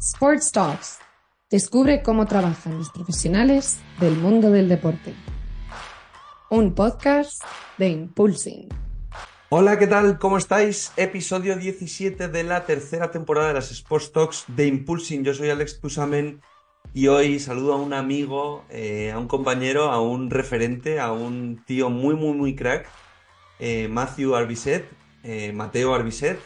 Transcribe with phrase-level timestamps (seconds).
[0.00, 0.98] Sports Talks.
[1.50, 5.14] Descubre cómo trabajan los profesionales del mundo del deporte.
[6.48, 7.42] Un podcast
[7.76, 8.68] de Impulsing.
[9.50, 10.18] Hola, ¿qué tal?
[10.18, 10.94] ¿Cómo estáis?
[10.96, 15.22] Episodio 17 de la tercera temporada de las Sports Talks de Impulsing.
[15.22, 16.40] Yo soy Alex Pusamen
[16.94, 21.62] y hoy saludo a un amigo, eh, a un compañero, a un referente, a un
[21.66, 22.88] tío muy, muy, muy crack,
[23.58, 24.88] eh, Matthew Arbiset,
[25.24, 26.40] eh, Mateo Arbiset,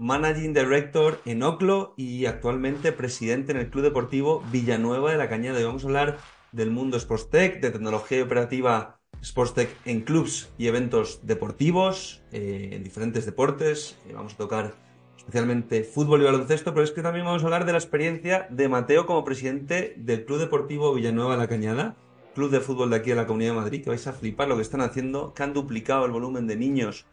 [0.00, 5.60] Managing Director en Oclo y actualmente presidente en el Club Deportivo Villanueva de la Cañada.
[5.60, 6.16] Y vamos a hablar
[6.52, 12.82] del mundo Sportstech, de tecnología y operativa Sportstech en clubs y eventos deportivos, eh, en
[12.82, 13.98] diferentes deportes.
[14.08, 14.74] Eh, vamos a tocar
[15.18, 18.70] especialmente fútbol y baloncesto, pero es que también vamos a hablar de la experiencia de
[18.70, 21.94] Mateo como presidente del Club Deportivo Villanueva de la Cañada,
[22.34, 24.56] club de fútbol de aquí de la Comunidad de Madrid, que vais a flipar lo
[24.56, 27.04] que están haciendo, que han duplicado el volumen de niños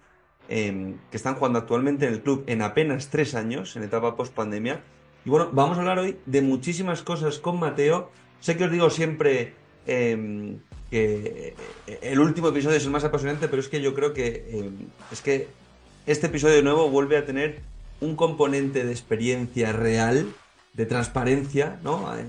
[0.50, 4.34] eh, que están jugando actualmente en el club en apenas tres años, en etapa post
[4.34, 4.82] pandemia.
[5.26, 8.12] Y bueno, vamos a hablar hoy de muchísimas cosas con Mateo.
[8.40, 9.54] Sé que os digo siempre
[9.86, 10.58] eh,
[10.90, 11.56] que
[12.02, 14.72] el último episodio es el más apasionante, pero es que yo creo que eh,
[15.12, 15.48] es que
[16.06, 17.60] este episodio nuevo vuelve a tener
[18.00, 20.28] un componente de experiencia real,
[20.74, 22.16] de transparencia, ¿no?
[22.16, 22.26] Eh,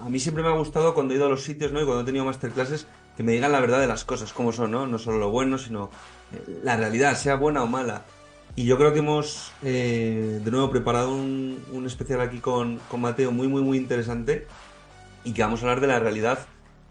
[0.00, 1.80] a mí siempre me ha gustado cuando he ido a los sitios, ¿no?
[1.80, 4.70] Y cuando he tenido masterclasses, que me digan la verdad de las cosas, cómo son,
[4.70, 4.86] ¿no?
[4.86, 5.90] No solo lo bueno, sino eh,
[6.62, 8.04] la realidad, sea buena o mala.
[8.56, 13.46] Y yo creo que hemos eh, de nuevo preparado un, especial aquí con, Mateo muy,
[13.46, 14.46] muy, muy interesante
[15.22, 16.40] y que vamos a hablar de la realidad,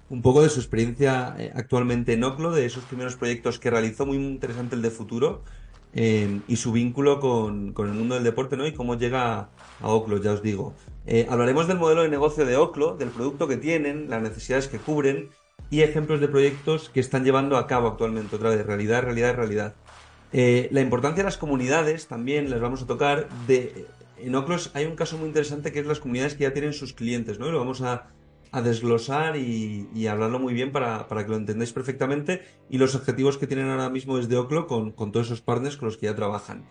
[0.09, 4.05] un poco de su experiencia eh, actualmente en Oclo, de esos primeros proyectos que realizó,
[4.05, 5.43] muy interesante el de futuro
[5.93, 8.65] eh, y su vínculo con, el mundo del deporte ¿no?
[8.65, 9.49] y cómo llega
[9.81, 10.73] a Oclo, ya os digo.
[11.29, 15.29] Hablaremos del modelo de negocio de Oclo, del producto que tienen, las necesidades que cubren
[15.69, 19.75] y ejemplos de proyectos que están llevando a cabo actualmente, otra vez, realidad, realidad, realidad.
[20.33, 23.27] Eh, la importancia de las comunidades también las vamos a tocar.
[23.47, 23.85] De,
[24.17, 26.93] en Oclos hay un caso muy interesante que es las comunidades que ya tienen sus
[26.93, 27.47] clientes, ¿no?
[27.47, 28.07] Y lo vamos a,
[28.51, 32.95] a desglosar y, y, hablarlo muy bien para, para, que lo entendáis perfectamente y los
[32.95, 36.07] objetivos que tienen ahora mismo desde Oclo con, con todos esos partners con los que
[36.07, 36.65] ya trabajan.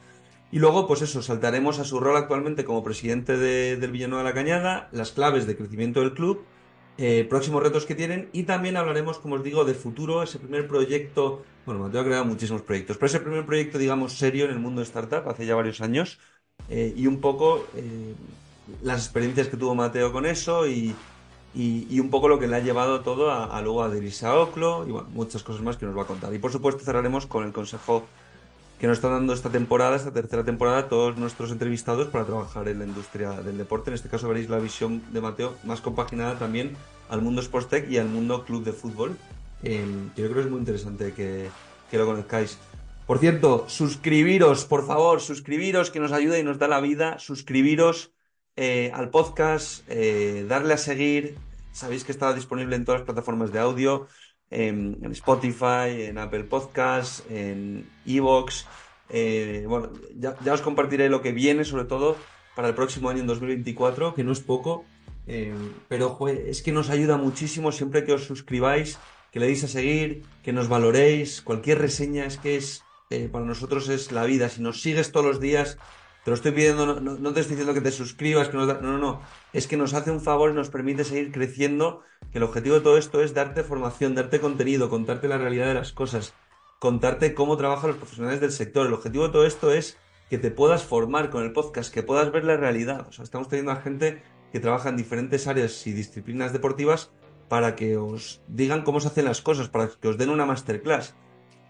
[0.53, 4.31] Y luego, pues eso, saltaremos a su rol actualmente como presidente de, del Villanueva de
[4.31, 6.45] la Cañada, las claves de crecimiento del club
[6.99, 10.67] eh, próximos retos que tienen y también hablaremos, como os digo, de futuro, ese primer
[10.67, 14.59] proyecto, bueno, Mateo ha creado muchísimos proyectos, pero ese primer proyecto, digamos, serio en el
[14.59, 16.19] mundo de startup hace ya varios años
[16.69, 18.15] eh, y un poco eh,
[18.83, 20.95] las experiencias que tuvo Mateo con eso y,
[21.55, 24.87] y, un poco lo que le ha llevado todo a, a luego adherirse a Oclo
[24.87, 26.33] y bueno, muchas cosas más que nos va a contar.
[26.35, 28.07] Y por supuesto cerraremos con el consejo
[28.79, 32.79] que nos está dando esta temporada, esta tercera temporada, todos nuestros entrevistados para trabajar en
[32.79, 33.91] la industria del deporte.
[33.91, 36.77] En este caso veréis la visión de Mateo más compaginada también
[37.09, 39.17] al mundo Sportstech y al mundo club de fútbol.
[39.63, 41.49] Eh, yo creo que es muy interesante que,
[41.91, 42.59] que, lo conozcáis.
[43.07, 47.19] Por cierto, suscribiros, por favor, suscribiros, que nos ayuda y nos da la vida.
[47.19, 48.13] Suscribiros
[48.57, 51.37] eh, al podcast, eh, darle a seguir.
[51.73, 54.07] Sabéis que está disponible en todas las plataformas de audio
[54.51, 58.67] en, Spotify, en Apple Podcasts, en Evox.
[59.09, 62.17] Eh, bueno, ya, os compartiré lo que viene, sobre todo
[62.55, 64.85] para el próximo año en 2024, que no es poco,
[65.27, 65.55] eh,
[65.89, 68.99] pero es que nos ayuda muchísimo siempre que os suscribáis,
[69.31, 73.45] que le deis a seguir, que nos valoréis, cualquier reseña es que es eh, para
[73.45, 74.49] nosotros es la vida.
[74.49, 75.79] Si nos sigues todos los días,
[76.27, 78.81] te lo estoy pidiendo, no, no, te estoy diciendo que te suscribas, que nos da,
[78.83, 79.21] no, no, no,
[79.53, 82.01] es que nos hace un favor y nos permite seguir creciendo,
[82.33, 85.75] que el objetivo de todo esto es darte formación, darte contenido, contarte la realidad de
[85.75, 86.35] las cosas,
[86.81, 88.89] contarte cómo trabajan los profesionales del sector.
[88.89, 89.99] El objetivo de todo esto es
[90.29, 93.07] que te puedas formar con el podcast, que puedas ver la realidad.
[93.09, 94.21] O sea, estamos teniendo a gente
[94.51, 97.13] que trabaja en diferentes áreas y disciplinas deportivas
[97.49, 101.15] para que os digan cómo se hacen las cosas, para que os den una masterclass.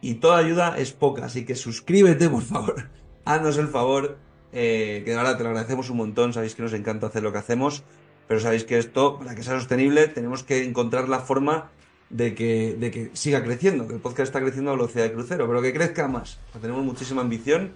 [0.01, 2.89] Y toda ayuda es poca, así que suscríbete, por favor.
[3.27, 7.07] Haznos el favor eh, que ahora te lo agradecemos un montón, sabéis que nos encanta
[7.07, 7.83] hacer lo que hacemos,
[8.29, 11.71] pero sabéis que esto, para que sea sostenible, tenemos que encontrar la forma
[12.11, 15.47] de que, de que siga creciendo, que el podcast está creciendo a velocidad de crucero,
[15.47, 16.39] pero que crezca más.
[16.61, 17.73] Tenemos muchísima ambición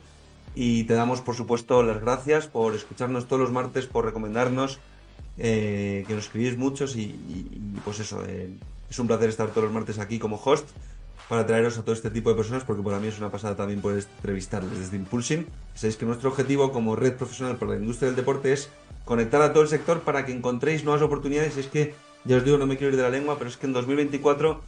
[0.55, 4.79] y te damos, por supuesto, las gracias por escucharnos todos los martes, por recomendarnos,
[5.39, 7.15] eh, que nos escribís muchos y
[7.85, 8.51] pues eso, eh,
[8.91, 10.69] es un placer estar todos los martes aquí como host.
[11.31, 13.81] Para traeros a todo este tipo de personas, porque para mí es una pasada también
[13.81, 15.47] poder entrevistarles desde Impulsing.
[15.75, 18.69] Sabéis que nuestro objetivo como red profesional para la industria del deporte es
[19.05, 21.57] conectar a todo el sector para que encontréis nuevas oportunidades.
[21.57, 21.95] es que,
[22.25, 24.61] ya os digo, no me quiero ir de la lengua, pero es que en 2024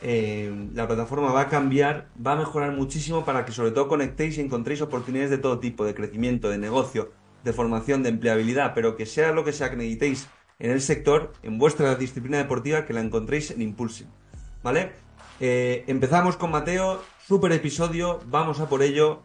[0.00, 4.38] eh, la plataforma va a cambiar, va a mejorar muchísimo para que sobre todo conectéis
[4.38, 7.12] y encontréis oportunidades de todo tipo, de crecimiento, de negocio,
[7.44, 10.28] de formación, de empleabilidad, pero que sea lo que sea que necesitéis
[10.60, 14.08] en el sector, en vuestra disciplina deportiva, que la encontréis en Impulsing.
[14.62, 14.92] ¿Vale?
[15.40, 19.22] Eh, empezamos con Mateo, super episodio, vamos a por ello.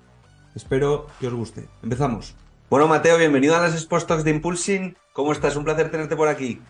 [0.55, 1.67] Espero que os guste.
[1.81, 2.35] Empezamos.
[2.69, 4.97] Bueno, Mateo, bienvenido a las Sports Talks de Impulsing.
[5.13, 5.55] ¿Cómo estás?
[5.55, 6.61] Un placer tenerte por aquí.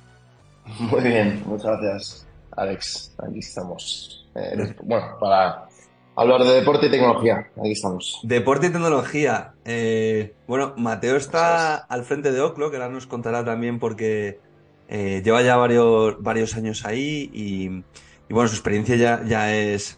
[0.80, 3.16] Muy bien, muchas gracias, Alex.
[3.18, 4.30] Aquí estamos.
[4.36, 5.68] Eh, bueno, para
[6.16, 7.50] hablar de deporte y tecnología.
[7.60, 8.20] Aquí estamos.
[8.24, 9.54] Deporte y tecnología.
[9.66, 14.40] Eh, bueno, Mateo está al frente de Oclo, que ahora nos contará también porque
[14.88, 17.84] eh, lleva ya varios, varios años ahí y,
[18.32, 19.98] bueno, su experiencia ya, ya es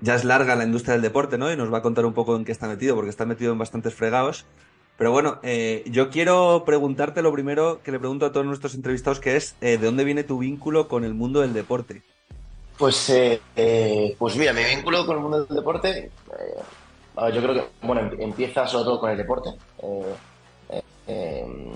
[0.00, 1.52] ya es larga en la industria del deporte, ¿no?
[1.52, 3.58] Y nos va a contar un poco en qué está metido, porque está metido en
[3.58, 4.44] bastantes fregados.
[4.98, 9.20] Pero bueno, eh, yo quiero preguntarte lo primero que le pregunto a todos nuestros entrevistados,
[9.20, 12.02] que es ¿de dónde viene tu vínculo con el mundo del deporte?
[12.78, 13.12] Pues,
[14.18, 16.10] pues mira, mi vínculo con el mundo del deporte,
[17.16, 19.50] yo creo que, bueno, empieza sobre todo con el deporte.
[21.06, 21.72] Em,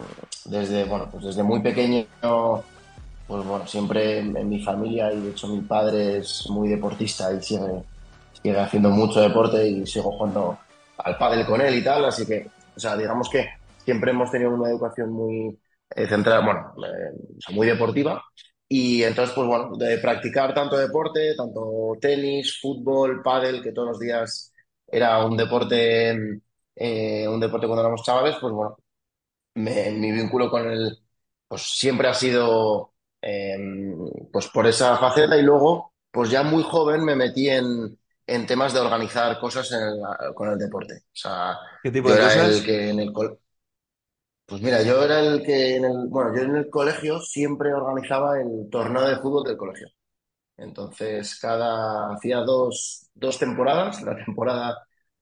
[0.46, 2.04] desde, bueno, pues desde muy pequeño,
[3.30, 7.40] pues bueno, siempre en, mi familia y de hecho mi padre es muy deportista y
[7.40, 7.84] sigue,
[8.32, 10.58] sigue haciendo mucho deporte y sigo jugando
[10.98, 13.48] al pádel con él y tal, así que, o sea, digamos que
[13.84, 15.56] siempre hemos tenido una educación muy
[15.94, 18.20] eh, centrada, bueno, eh, muy deportiva.
[18.68, 24.00] Y entonces, pues bueno, de practicar tanto deporte, tanto tenis, fútbol, pádel, que todos los
[24.00, 24.52] días
[24.88, 26.40] era un deporte,
[26.74, 28.76] eh, un deporte cuando éramos chavales, pues bueno,
[29.54, 30.98] mi vínculo con él
[31.50, 32.89] pues siempre ha sido
[33.20, 33.96] em,
[34.32, 38.72] pues por esa faceta y luego pues ya muy joven me metí en, en temas
[38.72, 39.70] de organizar cosas
[40.34, 40.94] con el deporte.
[40.94, 42.48] O sea, ¿Qué tipo de cosas?
[42.58, 43.12] El que en el
[44.50, 48.40] pues mira, yo era el que en el, bueno, yo en el colegio siempre organizaba
[48.40, 49.88] el torneo de fútbol del colegio.
[50.56, 54.76] Entonces, cada, hacía dos, dos temporadas, la temporada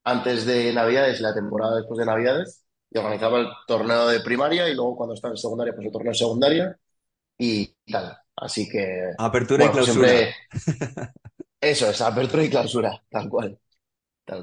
[0.05, 4.69] antes de Navidades y la temporada después de Navidades y organizaba el torneo de primaria
[4.69, 6.79] y luego cuando estaba en secundaria, pues el torneo de secundaria
[7.39, 8.19] y tal.
[8.37, 9.13] Así que.
[9.19, 10.09] Apertura y clausura.
[11.61, 13.59] Eso es, apertura y clausura, tal cual.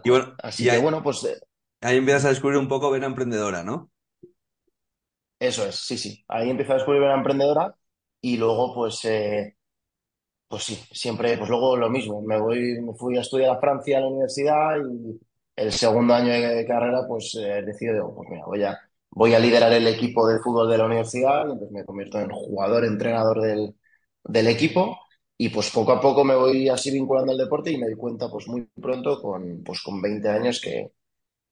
[0.04, 1.24] Y bueno, Así que bueno, pues.
[1.26, 1.40] Eh,
[1.82, 3.92] ahí empiezas a descubrir un poco Vena Emprendedora, ¿no?
[5.40, 6.24] Eso es, sí, sí.
[6.28, 7.76] Ahí empiezo a descubrir Vena Emprendedora
[8.22, 9.06] y luego, pues.
[9.06, 9.56] Eh,
[10.48, 12.22] pues sí, siempre, pues luego lo mismo.
[12.22, 15.20] Me voy, me fui a estudiar a Francia a la universidad y
[15.56, 18.80] el segundo año de carrera, pues eh, decido, pues mira, voy a,
[19.16, 22.86] voy a liderar el equipo de fútbol de la universidad, entonces me convierto en jugador,
[22.86, 23.76] entrenador del,
[24.26, 25.00] del equipo
[25.38, 28.30] y pues poco a poco me voy así vinculando al deporte y me di cuenta
[28.30, 30.94] pues muy pronto con, pues, con 20 años que,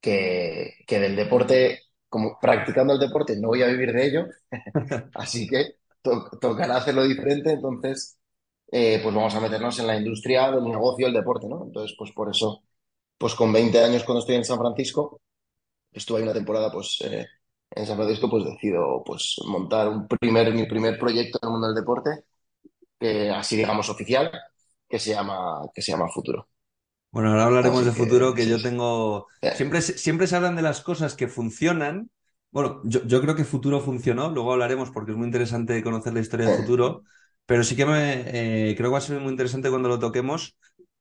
[0.02, 4.26] que, del deporte, como practicando el deporte no voy a vivir de ello,
[5.16, 5.76] así que
[6.42, 8.18] tocará hacerlo diferente, entonces
[8.72, 11.66] eh, pues vamos a meternos en la industria del negocio del deporte, ¿no?
[11.66, 12.64] Entonces pues por eso
[13.18, 15.22] pues con 20 años cuando estoy en San Francisco,
[15.92, 17.28] estuve ahí una temporada pues eh,
[17.76, 21.68] en San Francisco, pues decido pues montar un primer, mi primer proyecto en el mundo
[21.68, 22.24] del deporte,
[23.00, 24.32] que así digamos oficial,
[24.88, 26.48] que se llama, que se llama Futuro.
[27.12, 29.28] Bueno, ahora hablaremos de futuro, que yo tengo...
[29.42, 29.52] Eh.
[29.56, 32.10] Siempre, siempre se hablan de las cosas que funcionan.
[32.50, 36.48] Bueno, yo, creo que futuro funcionó, luego hablaremos porque es muy interesante conocer la historia
[36.48, 36.58] de eh.
[36.58, 37.04] futuro,
[37.46, 40.58] pero sí que me, creo que va a ser muy interesante cuando lo toquemos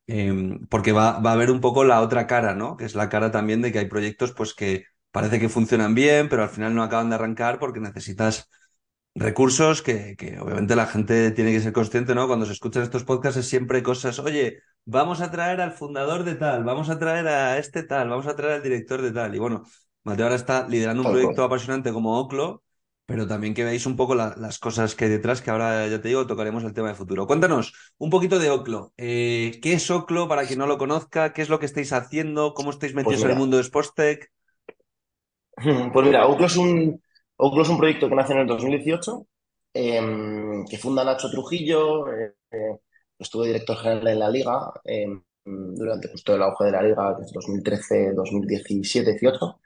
[0.07, 2.77] Em, porque va, va, a haber un poco la otra cara, ¿no?
[2.77, 6.29] Que es la cara también de que hay proyectos pues que parece que funcionan bien,
[6.29, 8.49] pero al final no acaban de arrancar porque necesitas
[9.15, 12.27] recursos que, que obviamente la gente tiene que ser consciente, ¿no?
[12.27, 16.35] Cuando se escuchan estos podcasts es siempre cosas, oye, vamos a traer al fundador de
[16.35, 19.35] tal, vamos a traer a este tal, vamos a traer al director de tal.
[19.35, 19.65] Y bueno,
[20.05, 22.63] Mateo ahora está liderando un proyecto apasionante como Oclo,
[23.05, 26.09] pero también que veáis un poco las cosas que hay detrás, que ahora ya te
[26.09, 27.27] digo, tocaremos el tema de futuro.
[27.27, 28.95] Cuéntanos un poquito de Oclo.
[28.97, 31.33] Eh, ¿Qué es Oclo para quien no lo conozca?
[31.33, 32.55] ¿Qué es lo que estáis haciendo?
[32.55, 34.31] ¿Cómo estáis metidos pues en el mundo de Sportstech?
[35.93, 37.01] Pues mira, Oclo es un,
[37.39, 39.27] es proyecto que nace en el 2018,
[39.75, 42.79] em, que funda Nacho Trujillo, eh, eh,
[43.19, 47.15] estuvo director general en la liga em, durante pues, todo el auge de la liga,
[47.19, 49.61] desde 2013, 2017, 2018.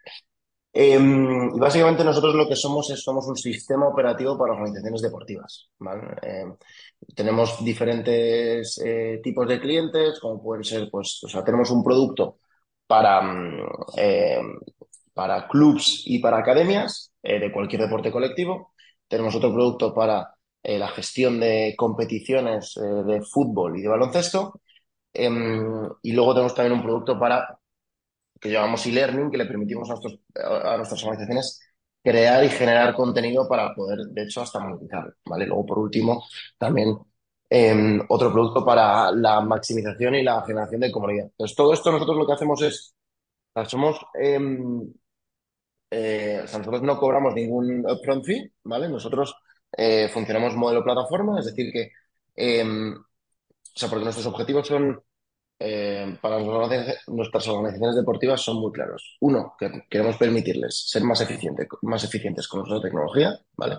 [0.72, 5.70] Em, y básicamente nosotros lo que somos es somos un sistema operativo para organizaciones deportivas.
[6.22, 6.54] Em,
[7.14, 12.38] tenemos diferentes eh, tipos de clientes, como pueden ser, pues, o sea, tenemos un producto
[12.86, 13.22] para,
[15.16, 18.74] para clubs y para academias eh, de cualquier deporte colectivo.
[19.08, 24.60] Tenemos otro producto para eh, la gestión de competiciones de fútbol y de baloncesto.
[25.14, 27.58] Em, y luego tenemos también un producto para
[28.40, 31.60] que llamamos e-learning, que le permitimos a, nuestras organizaciones
[32.02, 35.46] crear y generar contenido para poder, de hecho, hasta monetizarlo, ¿vale?
[35.46, 36.24] Luego, por último,
[36.58, 36.94] también
[37.48, 41.26] em, otro producto para la maximización y la generación de comunidad.
[41.26, 42.94] Entonces, todo esto nosotros lo que hacemos es,
[43.66, 43.98] somos,
[45.90, 48.88] eh, o sea, nosotros no cobramos ningún upfront fee, ¿vale?
[48.88, 49.34] Nosotros
[49.76, 51.92] eh, funcionamos modelo plataforma, es decir, que,
[52.34, 53.04] em, o
[53.74, 55.00] sea, porque nuestros objetivos son
[55.58, 56.38] eh, para
[57.06, 59.16] nuestras organizaciones deportivas son muy claros.
[59.20, 63.78] Uno, que queremos permitirles ser más, eficiente, más eficientes con nuestra tecnología, ¿vale?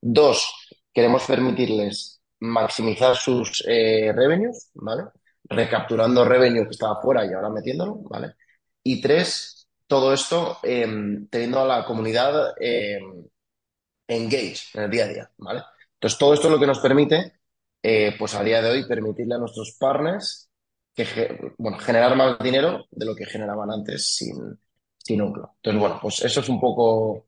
[0.00, 5.04] Dos, queremos permitirles maximizar sus eh, revenues, ¿vale?
[5.44, 8.34] Recapturando revenue que estaba fuera y ahora metiéndolo, ¿vale?
[8.82, 9.57] Y tres,
[9.88, 13.26] todo esto em, teniendo a la comunidad em,
[14.06, 15.62] engage en el día a día, ¿vale?
[15.94, 17.40] Entonces, todo esto es lo que nos permite,
[17.82, 20.50] eh, pues a día de hoy, permitirle a nuestros partners
[20.94, 24.60] que, bueno, generar más dinero de lo que generaban antes sin,
[24.98, 25.54] sin Uclo.
[25.56, 27.26] Entonces, bueno, pues eso es un poco,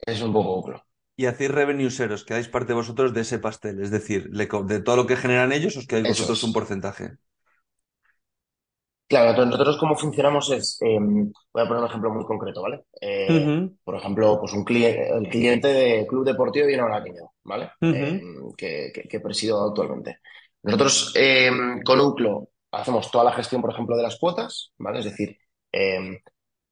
[0.00, 0.84] es un poco Uclo.
[1.16, 5.06] Y hacéis revenueseros, que dais parte vosotros de ese pastel, es decir, de todo lo
[5.06, 7.18] que generan ellos, os quedáis vosotros un porcentaje.
[9.06, 12.84] Claro, entonces nosotros cómo funcionamos es, em, voy a poner un ejemplo muy concreto, ¿vale?
[13.00, 17.04] Eh, por ejemplo, pues un cliente, el cliente de Club Deportivo viene a
[17.44, 17.70] ¿vale?
[17.82, 20.20] Em, que, que, presido actualmente.
[20.62, 25.00] Nosotros em, con Uclo hacemos toda la gestión, por ejemplo, de las cuotas, ¿vale?
[25.00, 25.36] Es decir,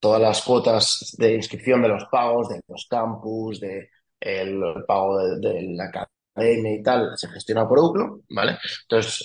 [0.00, 5.62] todas las cuotas de inscripción de los pagos, de los campus, de el pago de,
[5.74, 8.56] la academia y tal, se gestiona por Uclo, ¿vale?
[8.82, 9.22] Entonces,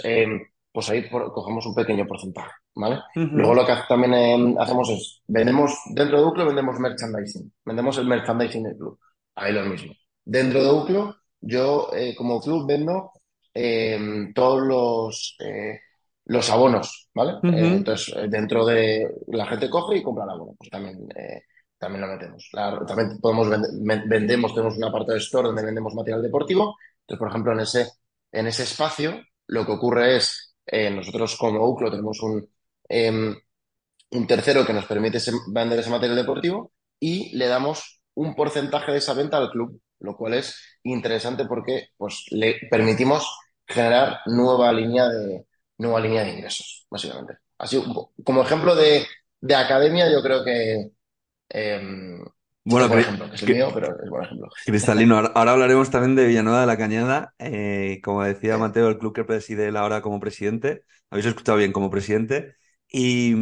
[0.72, 3.01] pues ahí cogemos un pequeño porcentaje, ¿vale?
[3.15, 8.07] Luego lo que también em, hacemos es, vendemos, dentro de Uclo vendemos merchandising, vendemos el
[8.07, 9.00] merchandising del club,
[9.36, 9.93] ahí lo mismo.
[10.24, 13.12] Dentro de Uclo, yo eh, como club vendo
[14.34, 15.36] todos los...
[15.39, 15.79] Eh,
[16.27, 17.34] los abonos, ¿vale?
[17.43, 21.07] Eh, entonces, eh, dentro de la gente coge y compra el abono, pues también,
[21.77, 22.50] también lo metemos.
[22.51, 23.48] también podemos
[24.07, 26.75] vendemos, tenemos una parte de store donde vendemos material deportivo.
[27.01, 27.88] Entonces, por ejemplo, en ese,
[28.31, 30.55] en ese espacio, lo que ocurre es,
[30.91, 32.46] nosotros como UCLO tenemos un,
[32.89, 33.36] em,
[34.12, 38.98] un tercero que nos permite vender ese material deportivo y le damos un porcentaje de
[38.98, 43.29] esa venta al club, lo cual es interesante porque pues, le permitimos
[43.67, 45.46] generar nueva línea de,
[45.77, 47.38] nueva línea de ingresos, básicamente.
[47.58, 47.82] Así,
[48.24, 49.06] como ejemplo de,
[49.56, 50.91] academia, yo creo que...
[51.50, 52.24] Em,
[52.63, 54.50] bueno, por ejemplo, es el mío, pero es buen ejemplo.
[54.65, 57.34] Cristalino, ahora, hablaremos también de Villanueva de la Cañada.
[57.39, 60.84] Eh, como decía Mateo, el club que preside él ahora como presidente.
[61.10, 62.56] Habéis escuchado bien como presidente.
[62.89, 63.36] Y,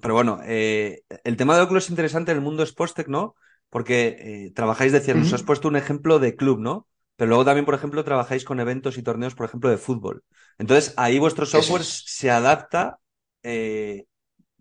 [0.00, 3.34] pero bueno, eh, el tema de Oclo es interesante en el mundo Sportstech, ¿no?
[3.70, 6.86] Porque eh, trabajáis, decía, nos has puesto un ejemplo de club, ¿no?
[7.16, 10.24] Pero luego también, por ejemplo, trabajáis con eventos y torneos, por ejemplo, de fútbol.
[10.58, 12.98] Entonces, ahí vuestro software se adapta
[13.42, 14.04] eh,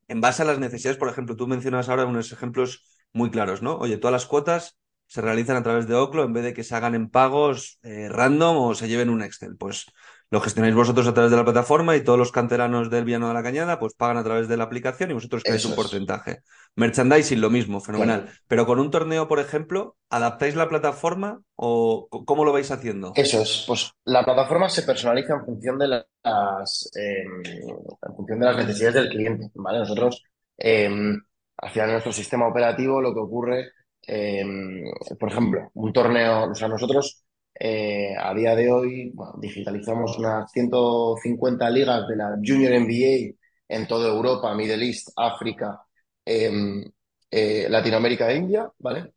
[0.07, 0.97] en base a las necesidades.
[0.97, 3.77] Por ejemplo, tú mencionas ahora unos ejemplos muy claros, ¿no?
[3.77, 4.77] Oye, todas las cuotas
[5.07, 8.09] se realizan a través de Oclo en vez de que se hagan en pagos eh,
[8.09, 9.55] random o se lleven un Excel.
[9.57, 9.85] Pues
[10.31, 13.33] lo gestionáis vosotros a través de la plataforma y todos los canteranos del Viano de
[13.33, 16.43] la Cañada pues pagan a través de la aplicación y vosotros quedáis un porcentaje.
[16.75, 18.29] Merchandising lo mismo, fenomenal.
[18.47, 23.11] Pero con un torneo, por ejemplo, ¿adaptáis la plataforma o cómo lo vais haciendo?
[23.15, 28.45] Eso es, pues la plataforma se personaliza en función de las em, en función de
[28.45, 29.79] las necesidades del cliente, ¿vale?
[29.79, 30.23] Nosotros
[30.57, 31.19] em,
[31.57, 33.71] al final en nuestro sistema operativo lo que ocurre,
[34.03, 34.83] em,
[35.19, 37.23] por ejemplo, un torneo, o sea, nosotros
[37.61, 43.35] eh, a día de hoy digitalizamos unas 150 ligas de la Junior NBA
[43.67, 45.81] en toda Europa, Middle East, África,
[46.23, 46.85] em,
[47.29, 49.13] eh, Latinoamérica e India, ¿vale?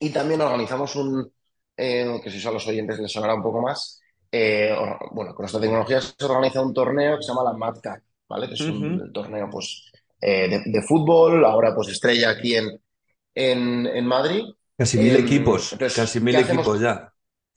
[0.00, 1.32] Y también organizamos un,
[1.76, 4.00] eh, que si son los oyentes les sonará un poco más,
[5.12, 7.76] bueno, con esta tecnología se organiza un torneo que se llama la Mad
[8.28, 8.48] ¿vale?
[8.48, 12.80] Que es un torneo pues, de, fútbol, ahora pues estrella aquí en,
[13.34, 14.42] en, Madrid.
[14.76, 17.09] Casi mil em, equipos, casi mil equipos ya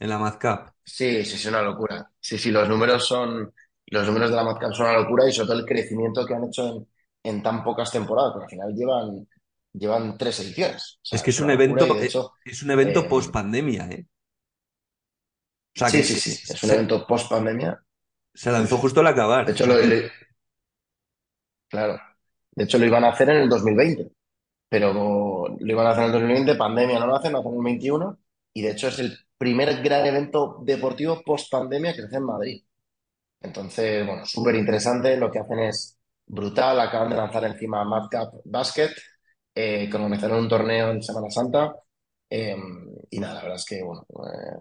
[0.03, 0.69] en la MadCap.
[0.83, 2.12] Sí, sí, es una locura.
[2.19, 3.53] Sí, sí, los números son,
[3.86, 6.43] los números de la MadCap son una locura y sobre todo el crecimiento que han
[6.43, 6.88] hecho
[7.24, 9.27] en, tan pocas temporadas, porque al final llevan,
[9.72, 11.00] llevan tres ediciones.
[11.10, 11.88] es que es un, evento,
[12.43, 14.05] es un evento eh, post pandemia, ¿eh?
[15.74, 17.81] sí, sí, sí, es un evento post pandemia.
[18.33, 19.45] Se lanzó justo al acabar.
[19.45, 19.75] De hecho, lo,
[21.69, 21.98] claro.
[22.51, 24.12] De hecho, lo iban a hacer en el 2020,
[24.67, 27.57] pero lo iban a hacer en el 2020, pandemia no lo hacen, lo hacen en
[27.57, 28.19] el 21,
[28.53, 32.25] y de hecho es el primer gran evento deportivo post pandemia que se hace en
[32.25, 32.63] Madrid.
[33.41, 35.17] Entonces, bueno, súper interesante.
[35.17, 36.79] Lo que hacen es brutal.
[36.79, 38.91] Acaban de lanzar encima Madcap Basket,
[39.53, 41.75] eh, que organizaron un torneo en Semana Santa.
[42.29, 44.57] Em, y nada, la verdad es que, bueno, eh,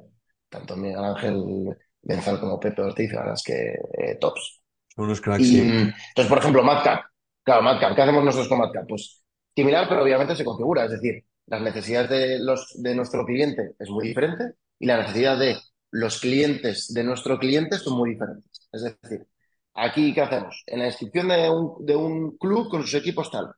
[0.49, 4.63] tanto Miguel Ángel Benzal como Pepe Ortiz, la verdad es que eh, tops.
[4.95, 5.61] Son unos cracks, Y, sí.
[5.61, 7.05] entonces, por ejemplo, Madcap.
[7.43, 7.95] Claro, Madcap.
[7.95, 8.87] ¿Qué hacemos nosotros con Madcap?
[8.89, 9.23] Pues
[9.55, 10.85] similar, pero obviamente se configura.
[10.85, 15.39] Es decir, las necesidades de, los, de nuestro cliente es muy diferente y la necesidad
[15.39, 15.61] de
[15.93, 18.69] los clientes de nuestro cliente son muy diferentes.
[18.73, 19.29] Es decir,
[19.75, 20.65] aquí, ¿qué hacemos?
[20.67, 23.53] En la inscripción de un, de un club con sus equipos tal,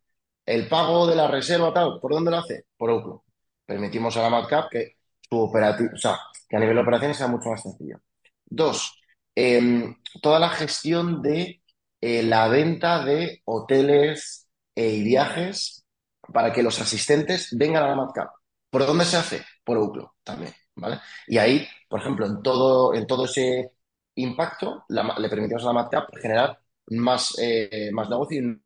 [0.44, 2.66] el pago de la reserva tal, ¿por dónde lo hace?
[2.76, 3.22] Por Outlook.
[3.64, 7.28] Permitimos a la Madcap que su operativo, o sea, que a nivel de operaciones sea
[7.28, 8.02] mucho más sencillo.
[8.44, 9.00] Dos,
[9.34, 11.62] em, toda la gestión de
[12.02, 15.86] eh, la venta de hoteles eh, y viajes
[16.34, 18.30] para que los asistentes vengan a la Madcap.
[18.68, 19.42] ¿Por dónde se hace?
[19.64, 21.00] Por Outlook también, ¿vale?
[21.26, 23.72] Y ahí, por ejemplo, en todo, en todo ese
[24.16, 28.64] impacto, le permitimos a la Madcap generar más, eh, más negocio y un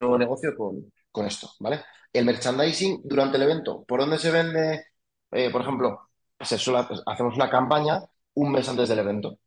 [0.00, 1.82] nuevo negocio con, con esto, ¿vale?
[2.12, 4.84] El merchandising durante el evento, ¿por dónde se vende?
[5.30, 6.08] Eh, por ejemplo,
[6.40, 8.00] se suele- hacemos una campaña
[8.34, 9.38] un mes antes del evento.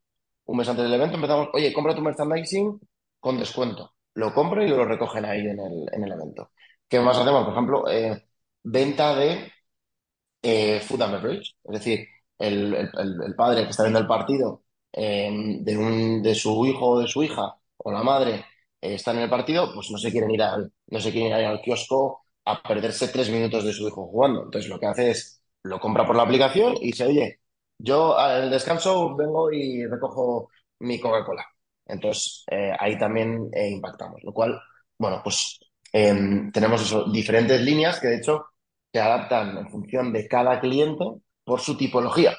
[0.46, 2.80] Un mes antes del evento empezamos, oye, compra tu merchandising
[3.22, 3.94] con descuento.
[4.16, 6.52] Lo compro y lo recogen ahí en el, en el evento.
[6.90, 7.46] ¿Qué más hacemos?
[7.46, 8.28] Por ejemplo, eh,
[8.64, 9.53] venta de
[10.44, 11.56] eh, food and beverage.
[11.66, 12.08] Es decir,
[12.40, 15.32] el, el- el- padre que está viendo el partido eh,
[15.62, 18.46] de, un, de su hijo o de su hija o la madre
[18.82, 21.46] eh, está en el partido, pues no se quieren ir al, no se quieren ir
[21.46, 24.44] al kiosco a perderse tres minutos de su hijo jugando.
[24.44, 27.40] Entonces lo que hace es lo compra por la aplicación y dice, oye,
[27.78, 31.46] yo al descanso vengo y recojo mi Coca-Cola.
[31.86, 34.22] Entonces eh, ahí también eh, impactamos.
[34.24, 34.60] Lo cual,
[34.98, 35.60] bueno, pues
[35.92, 38.46] em, tenemos eso, diferentes líneas que de hecho
[38.94, 41.04] se adaptan en función de cada cliente
[41.44, 42.32] por su tipología.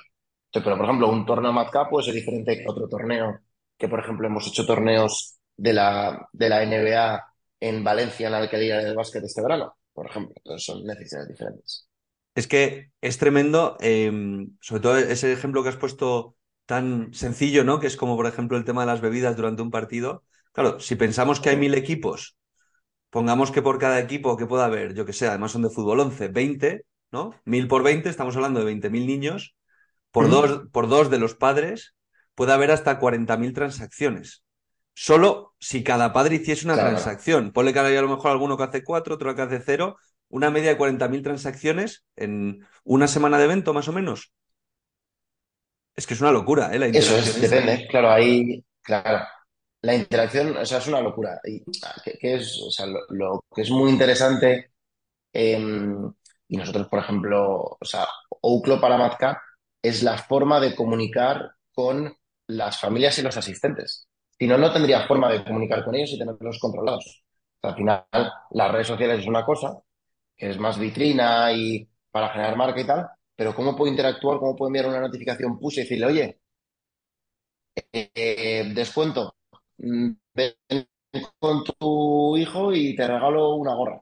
[0.47, 3.41] Entonces, pero, por ejemplo, un torneo Madcap puede ser diferente que otro torneo,
[3.77, 7.25] que por ejemplo hemos hecho torneos de la, de la NBA
[7.59, 10.35] en Valencia, en la Alcaldía del Básquet este verano, por ejemplo.
[10.37, 11.89] Entonces son necesidades diferentes.
[12.37, 14.13] Es que es tremendo, eh,
[14.61, 17.81] sobre todo ese ejemplo que has puesto tan sencillo, ¿no?
[17.81, 20.25] Que es como, por ejemplo, el tema de las bebidas durante un partido.
[20.53, 22.37] Claro, si pensamos que hay mil equipos,
[23.15, 26.01] pongamos que por cada equipo que pueda haber, yo que sé, además son de fútbol
[26.01, 27.31] 11, 20, ¿no?
[27.45, 29.55] Mil por 20, estamos hablando de 20.000 niños.
[30.11, 31.95] Por, dos, por dos de los padres
[32.35, 34.43] puede haber hasta 40.000 transacciones.
[34.95, 36.91] Solo si cada padre hiciese una Claro.
[36.91, 37.53] transacción.
[37.53, 39.97] Ponle que hay a lo mejor alguno que hace cuatro, otro que hace cero,
[40.29, 44.33] una media de 40.000 transacciones en una semana de evento, más o menos.
[45.95, 46.81] Es que es una locura, ¿eh?
[46.81, 47.87] La Eso es, depende.
[47.89, 49.25] Claro, ahí, claro.
[49.85, 51.41] La interacción, o sea, es una locura.
[51.45, 54.73] Y, ah, que, es, o sea, lo, que es muy interesante,
[55.33, 56.13] em,
[56.49, 58.07] y nosotros, por ejemplo, o sea,
[58.43, 59.39] Outlook para Madcap
[59.83, 62.17] es la forma de comunicar con
[62.49, 64.09] las familias y los asistentes.
[64.39, 67.25] Si no, no tendría forma de comunicar con ellos y tenerlos controlados.
[67.63, 68.07] Al final,
[68.51, 69.79] las redes sociales es una cosa,
[70.37, 74.39] que es más vitrina y para generar marca y tal, pero ¿cómo puedo interactuar?
[74.39, 76.41] ¿Cómo puedo enviar una notificación push y decirle, oye,
[77.93, 79.44] eh, descuento, mm,
[79.79, 80.55] ven
[81.39, 84.01] con tu hijo y te regalo una gorra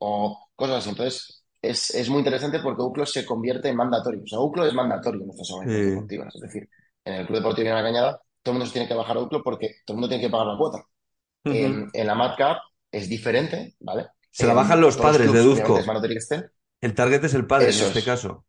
[0.00, 0.90] o cosas así.
[0.90, 4.22] Entonces, es, es muy interesante porque UCLO se convierte en mandatorio.
[4.24, 5.90] O sea, UCLO es mandatorio en nuestras organizaciones Sí.
[5.94, 6.34] deportivas.
[6.36, 6.68] Es decir,
[7.04, 9.20] en el Club Deportivo de la Cañada, todo el mundo se tiene que bajar a
[9.20, 10.84] UCLO porque todo el mundo tiene que pagar la cuota.
[11.44, 12.58] En, en la MadCap
[12.90, 14.06] es diferente, ¿vale?
[14.30, 15.78] Se la bajan los padres, clubs, deduzco.
[15.78, 15.86] es.
[16.80, 18.04] El target es el padre Eso en este es.
[18.04, 18.46] caso.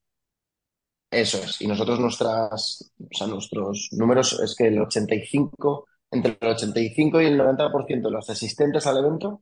[1.12, 1.62] Eso es.
[1.62, 7.26] Y nosotros nuestras, o sea, nuestros números es que el 85, entre el 85 y
[7.26, 9.42] el 90% de los asistentes al evento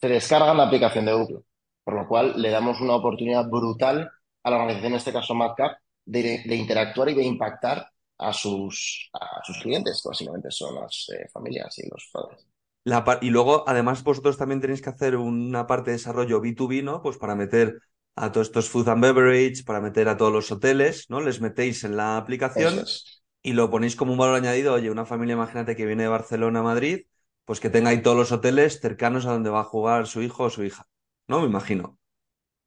[0.00, 1.42] se descargan la aplicación de Google.
[1.84, 4.10] Por lo cual le damos una oportunidad brutal
[4.42, 9.10] a la organización, en este caso MadCap, de, de interactuar y de impactar a sus,
[9.12, 12.46] a sus clientes, que básicamente son las eh, familias y los padres.
[12.84, 17.02] La y luego, además, vosotros también tenéis que hacer una parte de desarrollo B2B, ¿no?
[17.02, 17.80] Pues para meter
[18.16, 21.20] a todos estos food and beverage, para meter a todos los hoteles, ¿no?
[21.20, 23.17] Les metéis en la aplicación es.
[23.42, 24.74] Y lo ponéis como un valor añadido.
[24.74, 27.06] Oye, una familia, imagínate que viene de Barcelona a Madrid,
[27.44, 30.44] pues que tenga ahí todos los hoteles cercanos a donde va a jugar su hijo
[30.44, 30.86] o su hija,
[31.28, 31.40] ¿no?
[31.40, 31.98] Me imagino.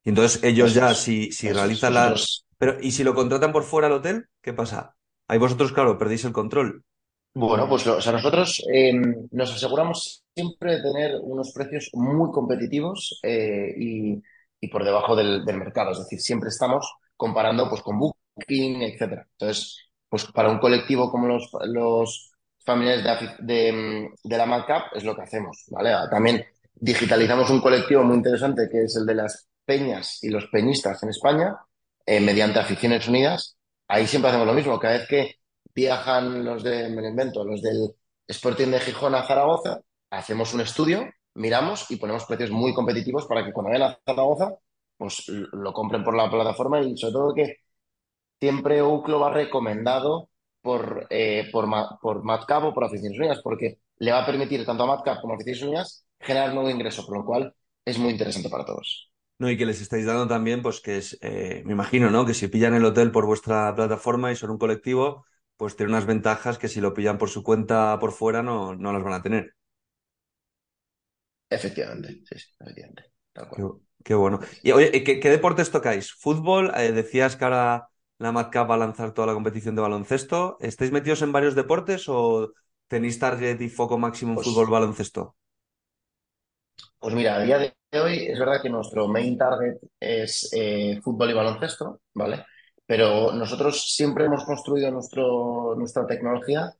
[0.03, 2.23] Y entonces ellos ya, si, si realizan la...
[2.23, 4.27] Nosotros- Pero, ¿y si lo contratan por fuera al hotel?
[4.41, 4.95] ¿Qué pasa?
[5.27, 6.83] Ahí vosotros, claro, perdéis el control.
[7.33, 8.91] Bueno, pues o sea, nosotros eh,
[9.31, 14.21] nos aseguramos siempre de tener unos precios muy competitivos eh, y,
[14.59, 15.91] y por debajo del, del mercado.
[15.91, 19.25] Es decir, siempre estamos comparando pues, con Booking, etcétera.
[19.31, 19.77] Entonces,
[20.11, 22.33] pues para un colectivo como los, los
[22.65, 23.05] familiares
[23.39, 25.91] de, mm, de la MadCap es lo que hacemos, ¿vale?
[25.93, 26.45] Ah, También
[26.75, 31.09] digitalizamos un colectivo muy interesante que es el de las peñas y los peñistas en
[31.11, 31.55] España
[32.05, 33.57] eh, mediante Aficiones Unidas.
[33.87, 34.79] Ahí siempre hacemos lo mismo.
[34.79, 35.35] Cada vez que
[35.73, 37.95] viajan los de, me lo invento, los del
[38.27, 43.45] Sporting de Gijón a Zaragoza, hacemos un estudio, miramos y ponemos precios muy competitivos para
[43.45, 44.55] que cuando vayan a Zaragoza,
[44.97, 47.57] pues lo compren por la plataforma y sobre todo que
[48.41, 50.29] siempre UCLO va recomendado
[50.61, 51.67] por, eh, por,
[52.01, 55.33] por Madcap o por Aficiones Unidas, porque le va a permitir tanto a Madcap como
[55.33, 59.11] a Oficios Uñas generar nuevo ingreso, por lo cual es muy interesante para todos.
[59.39, 62.25] No, y que les estáis dando también, pues que es, eh, me imagino, ¿no?
[62.25, 65.25] Que si pillan el hotel por vuestra plataforma y son un colectivo,
[65.57, 68.93] pues tiene unas ventajas que si lo pillan por su cuenta por fuera no, no
[68.93, 69.55] las van a tener.
[71.49, 73.03] Efectivamente, sí, sí, efectivamente.
[73.33, 73.61] Tal cual.
[73.61, 73.63] Qué,
[74.03, 74.39] qué bueno.
[74.63, 76.13] Y oye, ¿qué, qué deportes tocáis?
[76.13, 76.71] ¿Fútbol?
[76.75, 77.89] Eh, decías que ahora
[78.25, 80.57] la Madcap va a lanzar toda la competición de baloncesto.
[80.61, 82.53] ¿Estáis metidos en varios deportes o
[82.87, 85.35] tenéis target y foco máximo en Pues, fútbol baloncesto?
[86.99, 91.31] pues mira, a día de hoy es verdad que nuestro main target es eh, fútbol
[91.31, 92.45] y baloncesto, ¿vale?
[92.85, 96.71] Pero nosotros siempre hemos construido nuestro, nuestra tecnología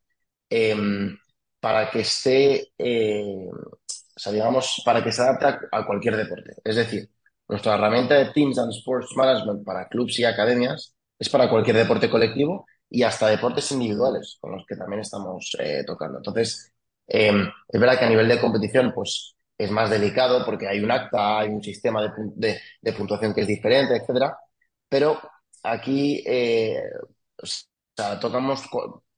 [0.50, 1.18] em,
[1.60, 6.54] para que esté, eh, o sea, digamos, para que se adapte a, a cualquier deporte.
[6.64, 7.10] Es decir,
[7.48, 12.10] nuestra herramienta de Teams and Sports Management para clubs y academias es para cualquier deporte
[12.10, 16.18] colectivo y hasta deportes individuales, con los que también estamos eh, tocando.
[16.20, 16.74] Entonces,
[17.08, 20.92] em, es verdad que a nivel de competición, pues es más delicado porque hay un
[20.92, 24.38] acta, hay un sistema de, de- puntuación que es diferente, etcétera.
[24.90, 25.20] Pero
[25.64, 26.82] aquí, eh,
[28.20, 28.64] tocamos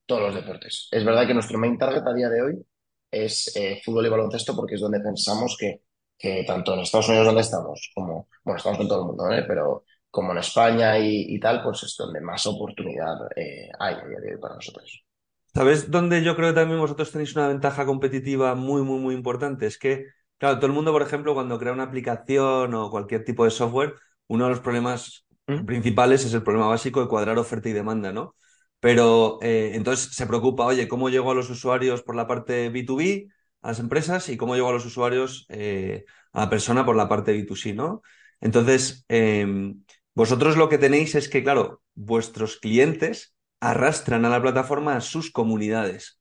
[0.06, 0.88] todos los deportes.
[0.90, 2.66] Es verdad que nuestro main target a día de hoy
[3.10, 5.82] es eh, fútbol y baloncesto porque es donde pensamos que,
[6.18, 9.44] que tanto en Estados Unidos donde estamos, como, bueno, estamos en todo el mundo, ¿eh?
[9.46, 9.84] Pero
[10.14, 14.20] como en España y, y tal, pues es donde más oportunidad eh, hay a día
[14.20, 15.04] de hoy para nosotros.
[15.52, 19.66] ¿Sabes dónde yo creo que también vosotros tenéis una ventaja competitiva muy, muy, muy importante?
[19.66, 20.06] Es que,
[20.38, 23.94] claro, todo el mundo, por ejemplo, cuando crea una aplicación o cualquier tipo de software,
[24.28, 25.64] uno de los problemas ¿Mm?
[25.64, 28.36] principales es el problema básico de cuadrar oferta y demanda, ¿no?
[28.78, 33.32] Pero eh, entonces se preocupa, oye, ¿cómo llego a los usuarios por la parte B2B,
[33.62, 37.08] a las empresas, y cómo llego a los usuarios, eh, a la persona por la
[37.08, 38.02] parte B2C, ¿no?
[38.40, 39.74] Entonces, eh,
[40.14, 45.30] vosotros lo que tenéis es que, claro, vuestros clientes arrastran a la plataforma a sus
[45.30, 46.20] comunidades.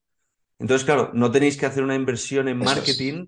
[0.60, 3.27] Entonces, claro, no tenéis que hacer una inversión en marketing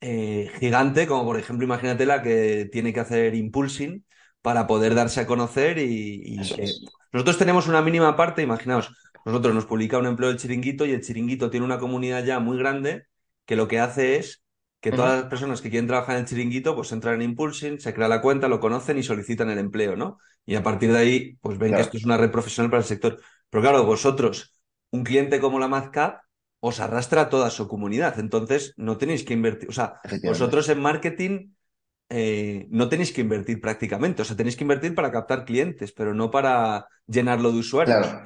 [0.00, 4.04] eh, gigante, como por ejemplo, imagínate la que tiene que hacer Impulsing
[4.42, 6.84] para poder darse a conocer y, es.
[7.12, 8.90] nosotros tenemos una mínima parte, imaginaos,
[9.24, 12.56] nosotros nos publica un empleo del chiringuito y el chiringuito tiene una comunidad ya muy
[12.56, 13.06] grande
[13.44, 14.42] que lo que hace es
[14.80, 17.92] que todas las personas que quieren trabajar en el chiringuito pues entran en Impulsing, se
[17.92, 20.18] crea la cuenta, lo conocen y solicitan el empleo, ¿no?
[20.46, 22.86] Y a partir de ahí pues ven que esto es una red profesional para el
[22.86, 23.20] sector.
[23.50, 24.54] Pero claro, vosotros,
[24.90, 26.20] un cliente como la MadCap,
[26.60, 30.80] os arrastra a toda su comunidad, entonces no tenéis que invertir, o sea, vosotros en
[30.80, 31.52] marketing
[32.08, 36.14] eh, no tenéis que invertir prácticamente, o sea, tenéis que invertir para captar clientes, pero
[36.14, 37.98] no para llenarlo de usuarios.
[37.98, 38.24] Claro,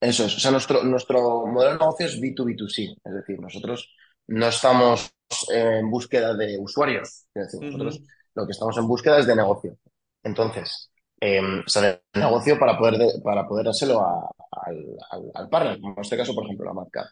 [0.00, 0.36] eso es.
[0.36, 2.96] O sea, nuestro, nuestro modelo de negocio es B2B2C.
[3.04, 3.88] Es decir, nosotros
[4.28, 5.14] no estamos
[5.50, 7.26] en búsqueda de usuarios.
[7.34, 8.02] Es decir, nosotros
[8.34, 9.76] lo que estamos en búsqueda es de negocio.
[10.22, 14.30] Entonces, eh, o sea, de negocio para poder, de- para poder dárselo a-
[14.66, 17.08] al, al, al partner, como en este caso, por ejemplo, la marca.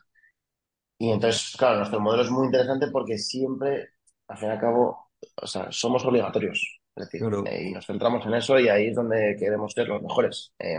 [0.98, 3.88] Y entonces, claro, nuestro modelo es muy interesante porque siempre,
[4.28, 6.80] al fin y al cabo, o sea, somos obligatorios.
[6.94, 9.88] Es decir, Claro, eh, y nos centramos en eso y ahí es donde queremos ser
[9.88, 10.52] los mejores.
[10.58, 10.78] Eh,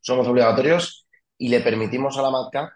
[0.00, 1.06] somos obligatorios
[1.38, 2.74] y le permitimos a la marca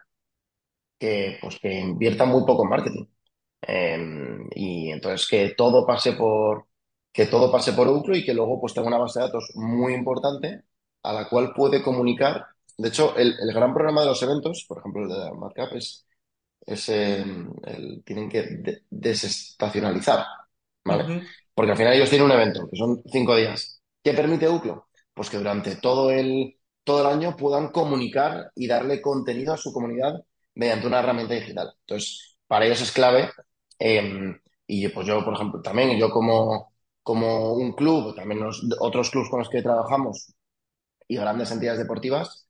[1.04, 3.06] que, pues, que invierta muy poco en marketing.
[3.66, 3.98] Eh,
[4.54, 6.66] y entonces que todo pase por,
[7.12, 9.94] que todo pase por Outlook y que luego pues tenga una base de datos muy
[9.94, 10.62] importante
[11.02, 12.46] a la cual puede comunicar.
[12.78, 15.74] De hecho, el, el gran problema de los eventos, por ejemplo, el de la markup,
[15.76, 16.06] es,
[16.66, 17.24] es eh,
[17.64, 20.24] el, tienen que de- desestacionalizar,
[20.84, 21.06] ¿vale?
[21.54, 23.82] Porque al final ellos tienen un evento, que son cinco días.
[24.02, 24.86] ¿Qué permite Outlook?
[25.14, 29.72] Pues que durante todo el, todo el año puedan comunicar y darle contenido a su
[29.72, 30.14] comunidad
[30.54, 31.72] mediante una herramienta digital.
[31.80, 33.30] Entonces, para ellos es clave.
[33.78, 34.34] eh,
[34.66, 39.28] y pues yo, por ejemplo, también, yo como, como un club, también los, otros clubs
[39.28, 40.34] con los que trabajamos
[41.08, 42.48] y grandes entidades deportivas,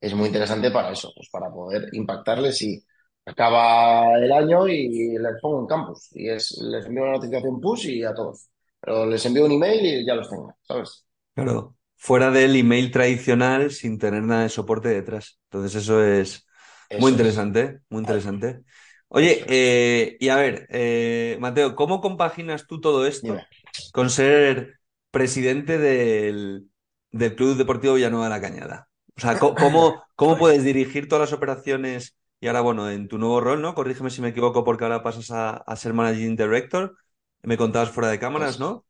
[0.00, 2.84] es muy interesante para eso, pues para poder impactarles y
[3.24, 7.86] acaba el año y les pongo un campus y es, les envío una notificación push
[7.88, 8.48] y a todos.
[8.80, 11.04] Pero les envío un email y ya los tengo, ¿sabes?
[11.34, 15.38] Claro, fuera del email tradicional sin tener nada de soporte detrás.
[15.50, 16.45] Entonces eso es
[16.88, 18.62] Eso es, interesante, muy interesante.
[19.08, 23.46] Oye, eh, y a ver, eh, Mateo, ¿cómo compaginas tú todo esto Dime.
[23.92, 26.68] con ser presidente del,
[27.10, 28.88] del Club Deportivo Villanueva de la Cañada?
[29.16, 33.40] O sea, ¿cómo, cómo puedes dirigir todas las operaciones y ahora, bueno, en tu nuevo
[33.40, 33.74] rol, ¿no?
[33.74, 36.96] Corrígeme si me equivoco porque ahora pasas a, a ser Managing Director.
[37.42, 38.84] Me contabas fuera de cámaras, Eso, ¿no?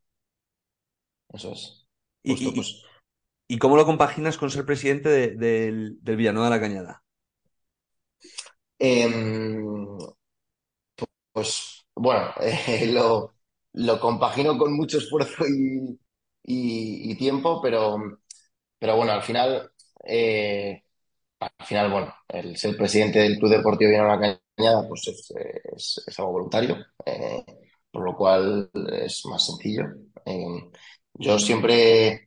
[1.33, 1.87] eso es.
[2.25, 2.81] Justo, y- pues.
[3.47, 7.03] ¿Y cómo lo compaginas con ser presidente de- del, del Villanueva de la Cañada?
[8.79, 9.97] Em,
[11.31, 12.33] pues bueno,
[12.87, 13.33] lo,
[13.73, 15.99] lo compagino con mucho esfuerzo y,
[16.43, 17.97] y- tiempo, pero,
[18.79, 19.71] pero bueno, al final,
[20.05, 20.83] eh,
[21.39, 26.33] al final, bueno, el ser presidente del Club Deportivo Villanueva La Cañada, pues es, algo
[26.33, 27.43] voluntario, eh,
[27.91, 28.69] por lo cual
[29.03, 29.85] es más sencillo.
[30.25, 30.71] Eh,
[31.15, 32.26] yo siempre,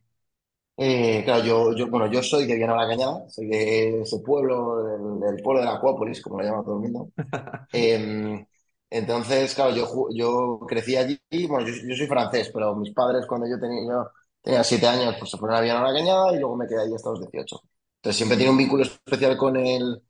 [0.83, 4.83] eh, claro, yo, yo, bueno, yo soy de Villanueva La Cañada, soy de ese pueblo,
[4.83, 7.09] del, del pueblo de la Acuópolis, como lo llama todo el mundo.
[7.73, 8.45] Eh,
[8.89, 13.47] entonces, claro, yo, yo crecí allí, bueno, yo, yo soy francés, pero mis padres cuando
[13.47, 16.57] yo tenía, yo tenía siete años, pues se fueron a Villanueva La Cañada y luego
[16.57, 17.61] me quedé allí hasta los 18.
[17.97, 20.01] Entonces siempre tiene un vínculo especial con el,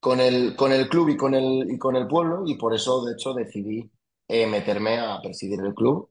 [0.00, 3.04] con el, con el club y con el, y con el pueblo y por eso,
[3.04, 3.90] de hecho, decidí
[4.28, 6.08] eh, meterme a presidir el club.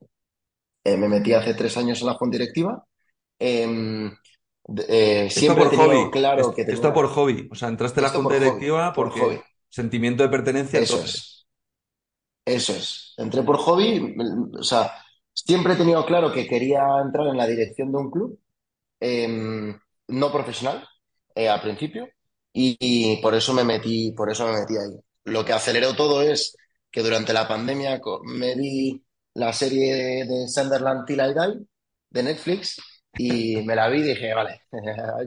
[0.83, 2.85] Eh, me metí hace tres años en la junta directiva.
[3.39, 4.11] Em,
[4.87, 6.93] eh, Esto siempre he por tenido hobby, claro es- que esto tenía...
[6.93, 7.47] por hobby.
[7.51, 9.41] O sea, entraste a la Esto junta por hobby, directiva por porque hobby.
[9.69, 11.13] sentimiento de pertenencia Eso entonces.
[11.13, 11.45] es,
[12.45, 13.13] eso es.
[13.17, 14.15] Entré por hobby,
[14.59, 14.91] o sea,
[15.33, 18.39] siempre he tenido claro que quería entrar en la dirección de un club.
[19.01, 19.75] eh,
[20.09, 20.87] no profesional
[21.35, 22.09] eh, al principio
[22.53, 24.99] y, y por eso me metí, por eso me metí ahí.
[25.25, 26.55] Lo que aceleró todo es
[26.91, 29.03] que durante la pandemia me vi
[29.35, 31.67] la serie de Sunderland Till I Die
[32.11, 32.77] de Netflix
[33.17, 34.61] y me la vi y dije, vale,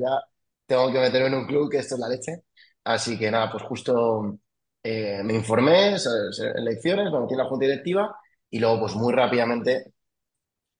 [0.00, 0.20] ya
[0.66, 2.44] tengo que meterme en un club que esto es la leche.
[2.84, 4.38] Así que nada, pues justo
[4.82, 8.16] eh, me informé, se- se- elecciones, me metí en la junta directiva
[8.50, 9.92] y luego pues muy rápidamente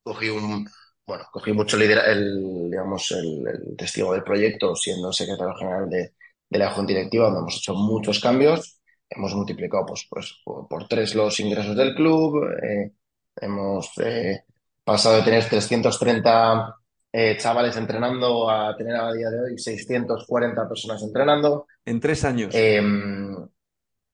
[0.03, 0.67] cogí un,
[1.07, 6.15] bueno, cogí mucho lidera- el, digamos, el, testigo del proyecto, siendo secretario general de,
[6.49, 8.81] de la Junta Directiva, donde hemos hecho muchos cambios.
[9.09, 12.43] Hemos multiplicado pues, pues, por, por tres los ingresos del club.
[12.63, 12.93] eh,
[13.37, 14.45] hemos eh,
[14.85, 16.77] pasado de tener 330
[17.13, 22.55] eh, chavales entrenando a tener a día de hoy 640 personas entrenando En tres años.
[22.55, 22.79] eh,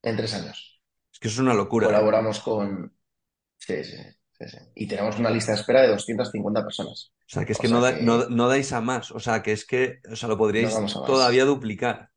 [0.02, 0.80] en tres años.
[1.12, 1.86] Es que es una locura.
[1.86, 2.92] Colaboramos con...
[3.58, 3.96] Sí, sí,
[4.38, 4.58] sí, sí.
[4.74, 7.12] Y tenemos una lista de espera de 250 personas.
[7.26, 9.10] O sea, que es O que no, da- que- no, no dais a más.
[9.12, 12.10] O sea, que es que, o sea, lo podríais todavía duplicar.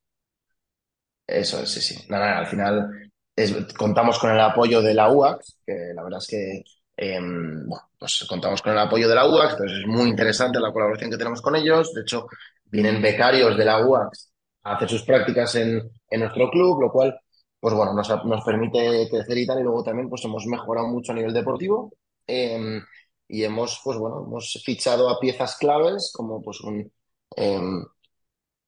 [1.28, 2.06] Eso es, sí, sí.
[2.10, 6.20] Nada, nada, al final es- contamos con el apoyo de la UAX, que la verdad
[6.20, 6.64] es que,
[7.02, 10.72] eh, bueno, pues contamos con el apoyo de la UAX, entonces es muy interesante la
[10.72, 11.94] colaboración que tenemos con ellos.
[11.94, 12.28] De hecho,
[12.66, 14.32] vienen becarios de la UAX
[14.64, 17.20] a hacer sus prácticas en, en nuestro club, lo cual,
[17.60, 19.60] pues bueno, nos, nos permite crecer y tal.
[19.60, 21.92] Y luego también, pues hemos mejorado mucho a nivel deportivo.
[22.28, 22.82] eh,
[23.28, 26.92] y hemos, pues bueno, hemos fichado a piezas claves como pues un...
[27.38, 27.84] em,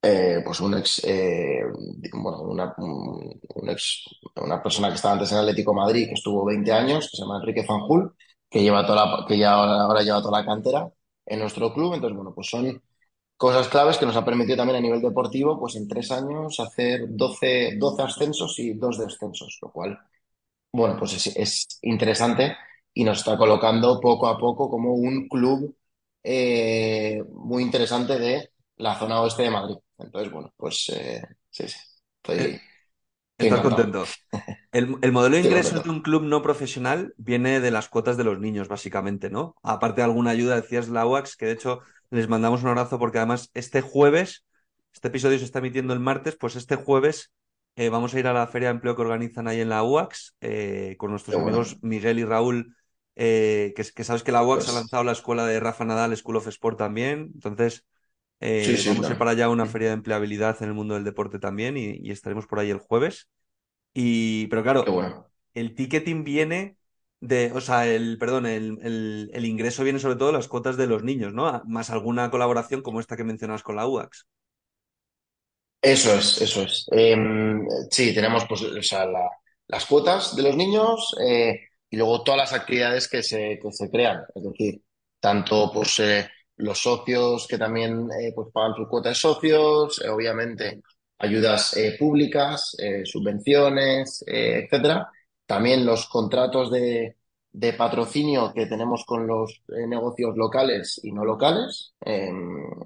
[0.03, 1.63] eh, pues un ex, eh,
[2.13, 4.03] bueno, una, un, ex,
[4.35, 7.37] una persona que estaba antes en Atlético Madrid, que estuvo 20 años, que se llama
[7.39, 8.13] Enrique Fanjul,
[8.49, 10.91] que lleva toda la, que ya ahora, ahora lleva toda la cantera
[11.25, 11.93] en nuestro club.
[11.95, 12.81] Entonces, bueno, pues son
[13.37, 17.03] cosas claves que nos ha permitido también a nivel deportivo, pues en tres años hacer
[17.09, 19.99] 12, 12 ascensos y dos descensos, lo cual,
[20.71, 22.55] bueno, pues es, es interesante
[22.93, 25.75] y nos está colocando poco a poco como un club
[26.23, 29.75] eh, muy interesante de la zona oeste de Madrid.
[29.97, 31.77] Entonces, bueno, pues eh, sí, sí,
[32.17, 32.59] estoy, Eh,
[33.37, 33.61] Estás encantado.
[33.61, 34.17] contento.
[34.71, 38.23] El, el modelo de ingresos de un club no profesional viene de las cuotas de
[38.25, 39.55] los niños, básicamente, ¿no?
[39.63, 43.19] Aparte de alguna ayuda, decías la UAX, que de hecho les mandamos un abrazo porque
[43.19, 44.45] además este jueves,
[44.93, 47.31] este episodio se está emitiendo el martes, pues este jueves
[47.75, 50.35] eh, vamos a ir a la feria de empleo que organizan ahí en la UAX
[50.41, 51.47] eh, con nuestros bueno.
[51.47, 52.75] amigos Miguel y Raúl,
[53.15, 56.15] eh, que, que sabes que la UAX Pues- ha lanzado la escuela de Rafa Nadal,
[56.17, 57.85] School of Sport también, entonces
[58.43, 60.95] eh, Sí, sí, vamos a ir para allá una feria de empleabilidad en el mundo
[60.95, 63.29] del deporte también y, y estaremos por ahí el jueves.
[63.93, 65.29] Y, pero claro, bueno.
[65.55, 66.77] el ticketing viene
[67.21, 70.77] de, o sea, el, perdón, el, el- el ingreso viene sobre todo de las cuotas
[70.77, 71.63] de los niños, ¿no?
[71.67, 74.27] Más alguna colaboración como esta que mencionas con la UAX.
[75.81, 76.85] Eso es, eso es.
[76.91, 77.15] Eh,
[77.91, 79.29] sí, tenemos pues, o sea, la-
[79.67, 83.89] las cuotas de los niños eh, y luego todas las actividades que se, que se
[83.89, 84.21] crean.
[84.33, 84.81] Es decir,
[85.19, 86.29] tanto pues, eh,
[86.63, 90.81] los socios que también eh, pues, pagan su cuota de socios, eh, obviamente
[91.19, 95.09] ayudas eh, públicas, subvenciones, etcétera.
[95.45, 97.15] También los contratos de,
[97.77, 102.29] patrocinio que tenemos con los negocios locales y no locales, eh,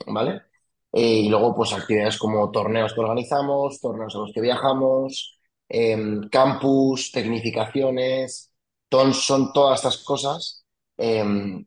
[0.08, 0.42] ¿vale?
[0.92, 7.12] Y luego, pues actividades como torneos que organizamos, torneos a los que viajamos, em, campus,
[7.12, 8.52] tecnificaciones,
[9.14, 10.66] son todas estas cosas.
[10.98, 11.66] Em,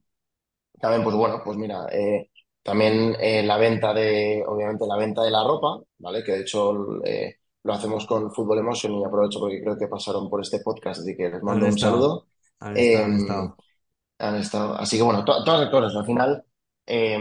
[0.80, 2.30] también, pues bueno, pues mira, eh,
[2.62, 6.22] también eh, la venta de, obviamente, la venta de la ropa, ¿vale?
[6.24, 10.28] Que de hecho eh, lo hacemos con Fútbol Emotion y aprovecho porque creo que pasaron
[10.30, 12.26] por este podcast, así que les mando Han un estado, saludo.
[12.60, 13.56] Han estado, han Em, estado.
[14.18, 14.74] han estado.
[14.76, 15.96] Así que bueno, to- todas las cosas.
[15.96, 16.44] Al final,
[16.86, 17.18] eh,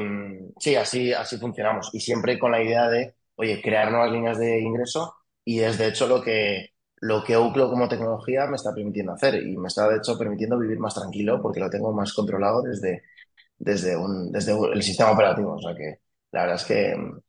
[0.59, 1.89] sí, así, así funcionamos.
[1.93, 5.15] Y siempre con la idea de, oye, crear nuevas líneas de ingreso.
[5.45, 6.69] Y es de hecho lo que,
[7.01, 9.35] lo que Outlook como tecnología me está permitiendo hacer.
[9.43, 13.03] Y me está de hecho permitiendo vivir más tranquilo porque lo tengo más controlado desde,
[13.59, 15.53] desde un, desde el sistema operativo.
[15.53, 15.99] O sea que
[16.31, 17.19] la verdad es que mm,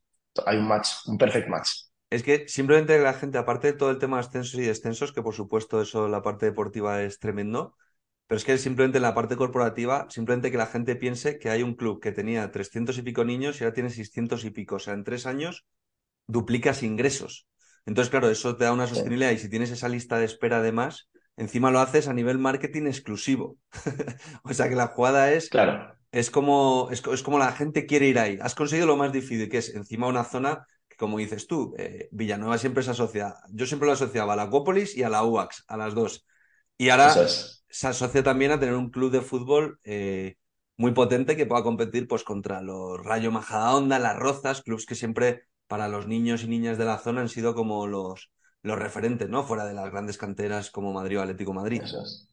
[0.45, 1.69] hay un match, un perfect match.
[2.09, 5.21] es que simplemente la gente, aparte de todo el tema de ascensos y descensos, que
[5.21, 7.75] por supuesto eso, la parte deportiva es tremendo,
[8.27, 11.63] pero es que simplemente en la parte corporativa, simplemente que la gente piense que hay
[11.63, 14.75] un club que tenía 300 y pico niños y ahora tiene 600 y pico.
[14.75, 15.65] O sea, en tres años
[16.27, 17.47] duplicas ingresos.
[17.85, 21.09] Entonces, claro, eso te da una sostenibilidad y si tienes esa lista de espera además,
[21.35, 23.57] encima lo haces a nivel marketing exclusivo.
[24.43, 28.07] o sea que la jugada es, Claro, es, como, es, es como la gente quiere
[28.07, 28.37] ir ahí.
[28.41, 32.09] Has conseguido lo más difícil, que es encima una zona que, como dices tú, eh,
[32.11, 35.63] Villanueva siempre se asocia, yo siempre lo asociaba a la Acuópolis y a la UAX,
[35.67, 36.25] a las dos.
[36.77, 37.63] Y ahora es.
[37.69, 40.35] se asocia también a tener un club de fútbol eh,
[40.77, 45.43] muy potente que pueda competir pues, contra los Rayo Majadahonda, las Rozas, clubes que siempre
[45.67, 49.43] para los niños y niñas de la zona han sido como los, los referentes, ¿no?
[49.43, 51.83] Fuera de las grandes canteras como Madrid o Atlético Madrid.
[51.83, 52.27] Eso es.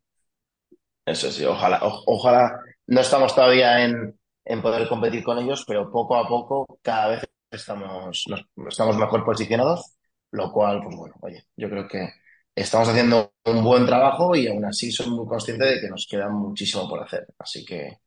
[1.07, 2.61] Eso sí, ojalá, o- ojalá.
[2.89, 7.25] No estamos todavía en, en poder competir con ellos, pero poco a poco cada vez
[7.53, 9.97] estamos, nos- estamos mejor posicionados,
[10.33, 12.11] lo cual, pues bueno, oye, yo creo que
[12.55, 16.29] estamos haciendo un buen trabajo y aún así soy muy consciente de que nos queda
[16.31, 17.27] muchísimo por hacer.
[17.39, 17.99] Así que,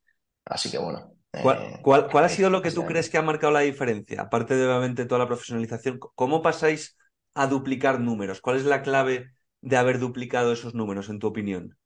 [0.46, 1.14] así que bueno.
[1.38, 4.22] ¿Cuál, eh, cuál- cuál ha sido lo que tú crees que ha marcado la diferencia?
[4.24, 6.98] Aparte de obviamente toda la profesionalización, ¿cómo pasáis
[7.36, 8.42] a duplicar números?
[8.42, 11.78] ¿Cuál es la clave de haber duplicado esos números, en tu opinión?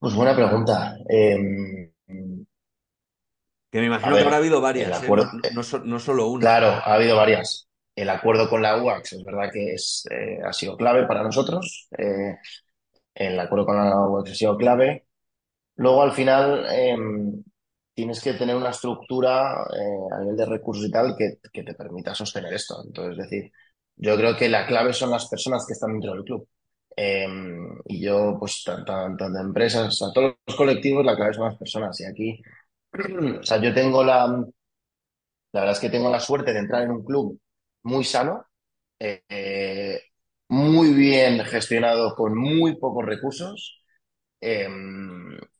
[0.00, 0.96] Pues buena pregunta.
[1.08, 1.92] Eh,
[3.70, 5.06] Que me imagino que habrá habido varias, ¿eh?
[5.06, 6.40] acuerdo, No, eh, no so- no solo una.
[6.40, 7.68] Claro, ha habido varias.
[7.94, 11.88] El acuerdo con la UAX es verdad que es, eh, ha sido clave para nosotros.
[11.96, 12.36] Eh,
[13.14, 15.06] el acuerdo con la UAX ha sido clave.
[15.76, 16.96] Luego, al final, eh,
[17.94, 22.14] tienes que tener una estructura a nivel de recursos y tal que, que te permita
[22.14, 22.82] sostener esto.
[22.84, 23.52] Entonces, es decir,
[23.96, 26.48] yo creo que la clave son las personas que están dentro del club.
[26.96, 27.26] Eh,
[27.86, 32.00] y yo, pues, tanto, de empresas, a todos los colectivos, la clave son las personas.
[32.00, 32.42] Y aquí,
[33.40, 34.26] o sea, yo tengo la,
[35.52, 37.40] la verdad es que tengo la suerte de entrar en un club
[37.82, 38.44] muy sano,
[39.00, 40.00] eh,
[40.48, 43.82] muy bien gestionado, con muy pocos recursos,
[44.40, 44.68] eh,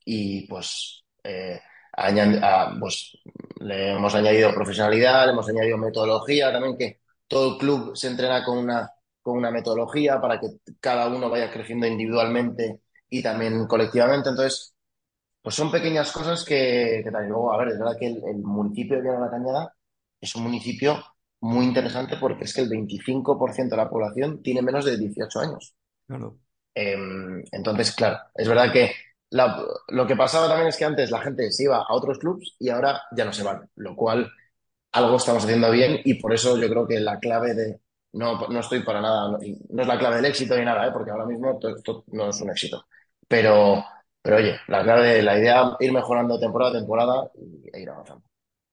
[0.04, 1.60] y pues, eh,
[1.96, 3.18] añad- a- pues
[3.60, 8.44] le hemos añadido profesionalidad, le hemos añadido metodología también, que todo el club se entrena
[8.44, 8.90] con una,
[9.22, 10.48] con una metodología para que
[10.80, 14.30] cada uno vaya creciendo individualmente y también colectivamente.
[14.30, 14.74] Entonces,
[15.42, 18.96] pues son pequeñas cosas que, que luego, a ver, es verdad que el, el municipio
[18.96, 19.74] de Viana de la Cañada
[20.20, 21.02] es un municipio
[21.40, 25.74] muy interesante porque es que el 25% de la población tiene menos de 18 años.
[26.06, 26.40] Claro.
[26.74, 26.96] Eh,
[27.52, 28.92] entonces, claro, es verdad que
[29.30, 32.56] la- lo que pasaba también es que antes la gente se iba a otros clubs
[32.59, 34.30] y ahora ya no se van, lo cual
[34.92, 37.80] algo estamos haciendo bien y por eso yo creo que la clave de...
[38.12, 39.38] No, no estoy para nada, no,
[39.82, 40.90] es la clave del éxito ni nada, ¿eh?
[40.92, 42.86] porque ahora mismo to- esto no es un éxito.
[43.28, 43.84] Pero,
[44.20, 48.24] pero oye, la clave, la idea ir mejorando temporada a temporada y, e ir avanzando.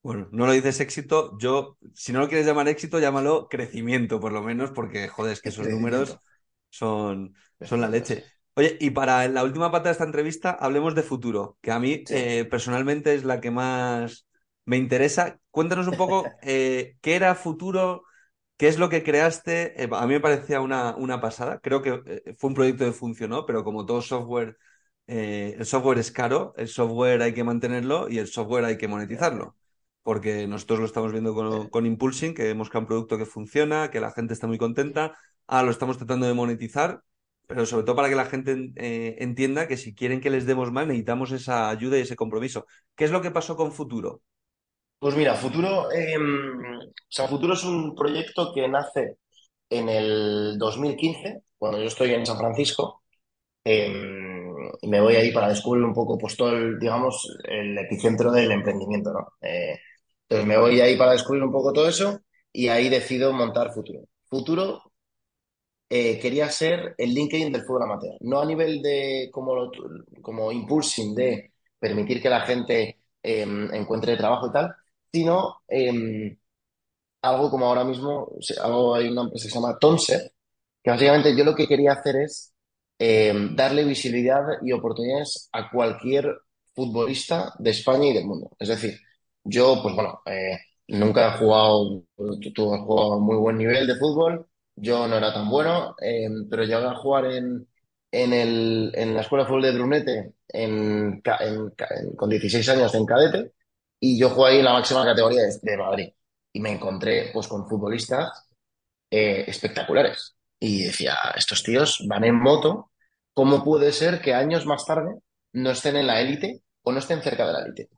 [0.04, 4.32] Bueno, no lo dices éxito, yo, si no lo quieres llamar éxito, llámalo crecimiento, por
[4.32, 6.22] lo menos, porque, joder, es que esos números
[6.70, 8.24] son, son la leche.
[8.56, 12.06] Oye, y para la última parte de esta entrevista, hablemos de futuro, que a mí
[12.06, 12.16] Sí.
[12.16, 14.28] eh, personalmente es la que más
[14.66, 15.40] me interesa.
[15.52, 18.04] Cuéntanos un poco eh, qué era futuro,
[18.58, 19.82] qué es lo que creaste.
[19.84, 21.60] Eh, a mí me parecía una, una pasada.
[21.60, 24.58] Creo que eh, fue un proyecto que funcionó, pero como todo software,
[25.08, 28.88] eh, el software es caro, el software hay que mantenerlo y el software hay que
[28.88, 29.56] monetizarlo.
[30.04, 33.90] Porque nosotros lo estamos viendo con, con Impulsing, que hemos creado un producto que funciona,
[33.92, 35.18] que la gente está muy contenta.
[35.48, 37.04] Ahora lo estamos tratando de monetizar
[37.48, 40.72] pero sobre todo para que la gente eh, entienda que si quieren que les demos
[40.72, 42.66] más, necesitamos esa ayuda y ese compromiso.
[42.96, 44.22] ¿Qué es lo que pasó con Futuro?
[45.00, 46.16] Pues mira, Futuro, eh,
[47.30, 49.18] Futuro es un proyecto que nace
[49.70, 53.04] en el 2015, cuando yo estoy en San Francisco,
[53.66, 53.92] eh,
[54.82, 58.52] y me voy ahí para descubrir un poco, pues todo el, digamos, el epicentro del
[58.52, 59.28] emprendimiento, ¿no?
[59.42, 59.78] Eh,
[60.24, 62.22] entonces me voy ahí para descubrir un poco todo eso
[62.54, 64.02] y ahí decido montar Futuro.
[64.30, 64.84] Futuro
[65.90, 69.72] eh, quería ser el LinkedIn del fútbol amateur, no a nivel de como, lo-
[70.22, 74.76] como impulsing de permitir que la gente eh, encuentre trabajo y tal,
[75.12, 76.38] sino eh,
[77.22, 78.30] algo como ahora mismo,
[78.64, 80.32] algo, hay una empresa que se llama Tonser,
[80.84, 82.54] que básicamente yo lo que quería hacer es
[83.00, 86.36] eh, darle visibilidad y oportunidades a cualquier
[86.74, 88.52] futbolista de España y del mundo.
[88.60, 89.00] Es decir,
[89.44, 90.58] yo, pues bueno, eh,
[90.88, 92.04] nunca he jugado,
[92.54, 96.64] tú, has jugado muy buen nivel de fútbol, yo no era tan bueno, eh, pero
[96.64, 97.68] llegué a jugar en,
[98.12, 100.34] en, el, en la Escuela de Fútbol de Brunete
[102.16, 103.52] con 16 años en cadete
[104.00, 106.10] y yo jugué ahí en la máxima categoría de, Madrid
[106.54, 108.48] y me encontré pues con futbolistas
[109.10, 110.36] eh, espectaculares.
[110.60, 112.92] Y decía, estos tíos van en moto,
[113.34, 115.20] ¿cómo puede ser que años más tarde
[115.54, 117.90] no estén en la élite o no estén cerca de la élite?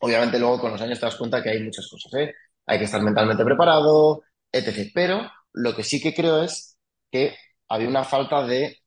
[0.00, 2.34] Obviamente luego con los años te das cuenta que hay muchas cosas, ¿eh?
[2.66, 4.22] hay que estar mentalmente preparado,
[4.52, 4.90] etc.
[4.94, 6.76] Pero lo que sí que creo es
[7.10, 7.34] que
[7.68, 8.78] había una falta de,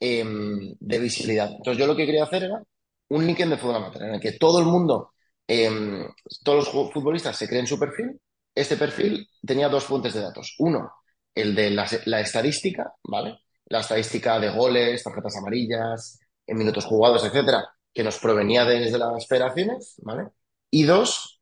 [0.00, 1.50] em, de visibilidad.
[1.50, 2.62] Entonces yo lo que quería hacer era
[3.08, 5.12] un LinkedIn de fútbol amateur en el que todo el mundo,
[5.48, 6.06] em,
[6.44, 8.20] todos los futbolistas se creen su perfil.
[8.54, 10.54] Este perfil tenía dos fuentes de datos.
[10.58, 10.92] Uno,
[11.34, 11.84] el de la,
[12.20, 13.38] estadística, ¿vale?
[13.66, 19.26] La estadística de goles, tarjetas amarillas, en minutos jugados, etcétera, que nos provenía desde las
[19.26, 20.28] federaciones, ¿vale?
[20.70, 21.40] Y dos,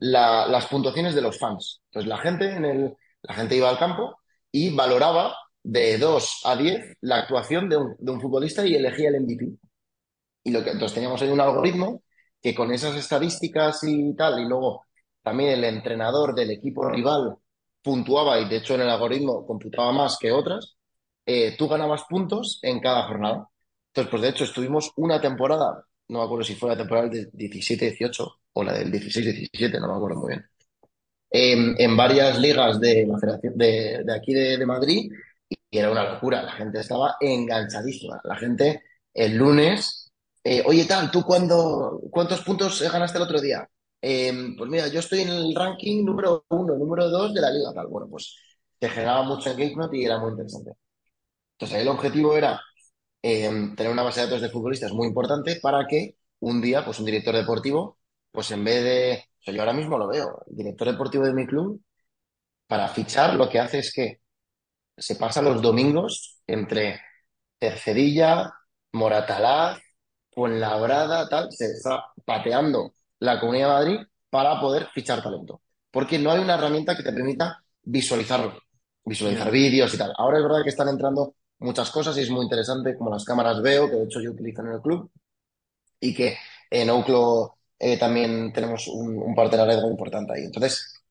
[0.00, 1.82] la- las puntuaciones de los fans.
[1.90, 4.18] Entonces la gente, en el, la gente iba al campo
[4.52, 9.08] y valoraba de 2 a 10 la actuación de un, de un futbolista y elegía
[9.10, 9.52] el MVP.
[10.44, 12.02] Y lo que, entonces teníamos ahí un algoritmo
[12.42, 14.86] que con esas estadísticas y tal, y luego
[15.22, 17.36] también el entrenador del equipo rival
[17.82, 20.76] puntuaba, y de hecho en el algoritmo computaba más que otras,
[21.26, 23.48] eh, tú ganabas puntos en cada jornada.
[23.88, 27.30] Entonces, pues de hecho estuvimos una temporada, no me acuerdo si fue la temporada del
[27.32, 30.44] 17-18 o la del 16-17, no me acuerdo muy bien,
[31.30, 33.06] en, en varias ligas de
[33.54, 35.10] de, de aquí de, de Madrid
[35.70, 36.42] y era una locura.
[36.42, 38.20] La gente estaba enganchadísima.
[38.24, 38.82] La gente
[39.14, 40.07] el lunes,
[40.50, 43.68] eh, oye, tal, ¿tú cuándo, cuántos puntos ganaste el otro día?
[44.00, 47.72] Eh, pues mira, yo estoy en el ranking número uno, número dos de la liga,
[47.74, 47.88] tal.
[47.88, 48.36] Bueno, pues
[48.78, 50.72] te generaba mucho engagement y era muy interesante.
[51.52, 52.60] Entonces ahí el objetivo era
[53.22, 56.98] eh, tener una base de datos de futbolistas muy importante para que un día, pues
[57.00, 57.98] un director deportivo,
[58.32, 61.34] pues en vez de, o sea, yo ahora mismo lo veo, el director deportivo de
[61.34, 61.82] mi club,
[62.66, 64.20] para fichar lo que hace es que
[64.96, 67.00] se pasa los domingos entre
[67.58, 68.52] Tercerilla,
[68.92, 69.78] Moratalaz,
[70.38, 75.62] Fuenlabrada, tal, se está pateando la Comunidad de Madrid para poder fichar talento.
[75.90, 78.54] Porque no hay una herramienta que te permita visualizar,
[79.04, 80.12] visualizar vídeos y tal.
[80.16, 83.60] Ahora es verdad que están entrando muchas cosas y es muy interesante, como las cámaras
[83.62, 85.10] veo, que de hecho yo utilizo en el club,
[86.00, 86.36] y que
[86.70, 90.44] en Ouclo eh, también tenemos un, un partenariado importante ahí.
[90.44, 91.02] Entonces,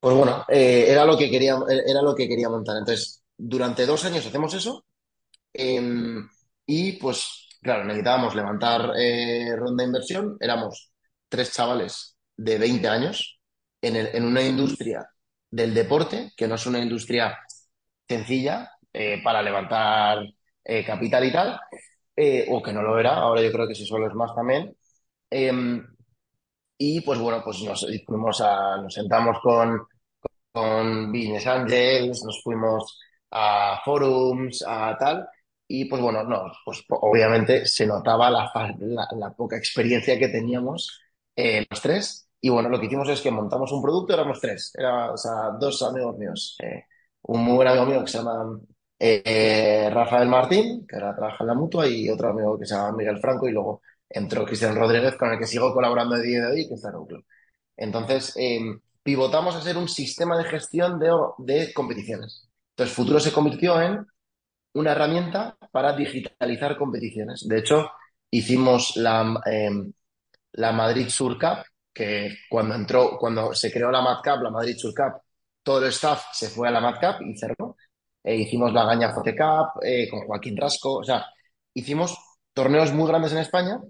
[0.00, 2.76] pues bueno, eh, era lo que quería, era lo que quería montar.
[2.78, 4.84] Entonces, durante dos años hacemos eso.
[5.54, 5.82] eh,
[6.66, 10.36] y pues, claro, necesitábamos levantar eh, ronda de inversión.
[10.40, 10.92] Éramos
[11.28, 13.40] tres chavales de 20 años
[13.80, 15.08] en, una industria
[15.50, 17.38] del deporte, que no es una industria
[18.08, 20.18] sencilla eh, para levantar
[20.64, 21.60] eh, capital y tal,
[22.48, 23.14] o que no lo era.
[23.16, 24.76] Ahora yo creo que sí solo es más también.
[25.30, 25.52] Eh,
[26.78, 29.86] y pues bueno, pues nos fuimos a, nos sentamos con
[30.56, 32.98] con Business Angels, nos fuimos
[33.30, 35.28] a forums, a tal,
[35.68, 41.00] y pues bueno, no, pues obviamente se notaba la, la, la poca experiencia que teníamos
[41.34, 44.72] eh, los tres, y bueno, lo que hicimos es que montamos un producto, éramos tres,
[44.76, 46.84] era, o sea, dos amigos míos, eh,
[47.22, 48.60] un muy buen amigo mío que se llama
[48.98, 52.96] eh, Rafael Martín, que ahora trabaja en la Mutua, y otro amigo que se llama
[52.96, 56.52] Miguel Franco, y luego entró Cristian Rodríguez, con el que sigo colaborando a día de
[56.52, 57.24] hoy, que está en Outlook.
[57.76, 58.60] Entonces, eh,
[59.02, 62.48] pivotamos a ser un sistema de gestión de, de competiciones.
[62.70, 64.06] Entonces, Futuro se convirtió en
[64.76, 67.46] una herramienta para digitalizar competiciones.
[67.48, 67.90] De hecho,
[68.30, 69.70] hicimos la, eh,
[70.52, 74.76] la Madrid Sur Cup, que cuando entró, cuando se creó la Mad Cup, la Madrid
[74.76, 75.22] Sur Cup,
[75.62, 77.76] todo el staff se fue a la Mad Cup y cerró.
[78.24, 81.26] Eh, hicimos la Gaña Forte Cup eh, con Joaquín Rasco, o sea,
[81.74, 82.16] hicimos
[82.52, 83.80] torneos muy grandes en España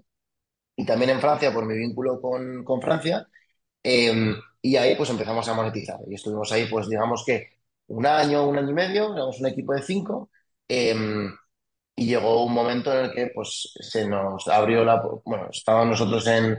[0.75, 3.27] y también en Francia por mi vínculo con, con Francia.
[3.83, 5.99] Eh, y ahí pues empezamos a monetizar.
[6.07, 7.49] Y estuvimos ahí pues digamos que
[7.87, 10.29] un año, un año y medio, éramos un equipo de cinco.
[10.67, 11.29] Eh,
[11.95, 15.01] y llegó un momento en el que pues se nos abrió la...
[15.25, 16.57] Bueno, estábamos nosotros en,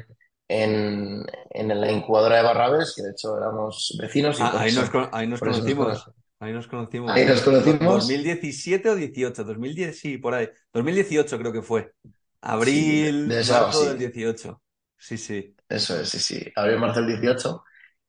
[0.49, 4.91] en, en la incubadora de Barrabés, que de hecho éramos vecinos y Ah, ahí nos,
[5.13, 6.11] ahí conocimos.
[6.41, 7.13] Ahí nos conocimos.
[7.13, 7.81] Ahí nos conocimos.
[7.81, 10.49] 2017 o 18, 2010, sí, por ahí.
[10.73, 11.93] 2018 creo que fue.
[12.03, 13.89] Sí, Abril, de eso, marzo sí.
[13.89, 14.63] del 18.
[14.97, 15.57] Sí, sí.
[15.69, 16.53] Eso es, sí, sí.
[16.57, 17.63] Abril, marzo del 18.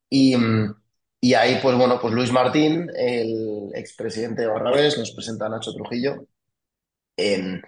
[0.08, 0.79] Y, mm,
[1.20, 5.72] y ahí, pues bueno, pues Luis Martín, el expresidente de Barrabés, nos presenta a Nacho
[5.74, 6.26] Trujillo.
[7.16, 7.60] em,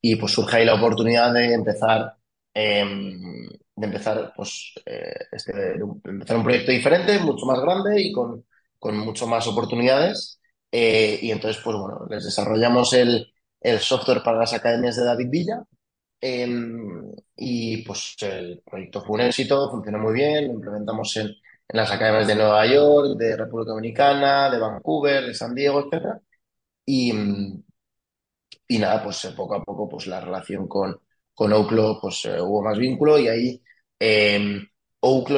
[0.00, 2.16] y pues surge ahí la oportunidad de empezar,
[2.54, 8.44] em, de empezar, pues, eh, este, empezar un proyecto diferente, mucho más grande y con,
[8.78, 10.40] con mucho más oportunidades.
[10.72, 15.28] Eh, y entonces, pues bueno, les desarrollamos el, el software para las academias de David
[15.30, 15.64] Villa.
[16.20, 21.34] em, y pues el proyecto fue un éxito, funcionó muy bien, lo implementamos en,
[21.72, 26.20] en las academias de Nueva York, de República Dominicana, de Vancouver, de San Diego, etcétera.
[26.86, 27.12] Y,
[28.68, 30.98] y nada, pues eh, poco a poco pues la relación con,
[31.34, 31.52] con
[32.00, 33.62] pues eh, hubo más vínculo y ahí
[33.98, 34.60] eh,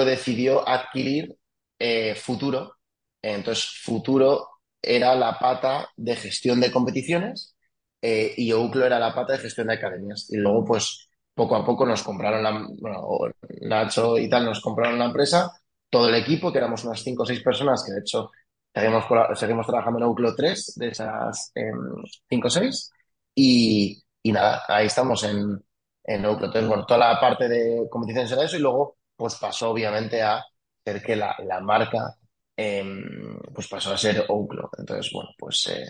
[0.05, 1.37] decidió adquirir
[1.78, 2.76] eh, Futuro.
[3.20, 4.49] Entonces Futuro
[4.80, 7.57] era la pata de gestión de competiciones
[8.05, 10.26] y Ouclo era la pata de gestión de academias.
[10.30, 13.07] Y luego pues poco a poco nos compraron bueno,
[13.61, 15.62] Nacho y tal nos compraron la empresa
[15.93, 18.30] todo el equipo, que éramos unas 5 o 6 personas, que de hecho
[19.34, 21.53] seguimos, trabajando en Outlook 3 de esas
[22.30, 22.90] 5 o 6.
[23.34, 25.62] Y, nada, ahí estamos en,
[26.05, 26.47] en Outlook.
[26.47, 30.43] Entonces, bueno, toda la parte de competiciones era eso y luego pues pasó obviamente a
[30.82, 32.16] ser que la, la marca
[32.57, 34.70] em, pues pasó a ser Outlook.
[34.78, 35.86] Entonces, bueno, pues, eh,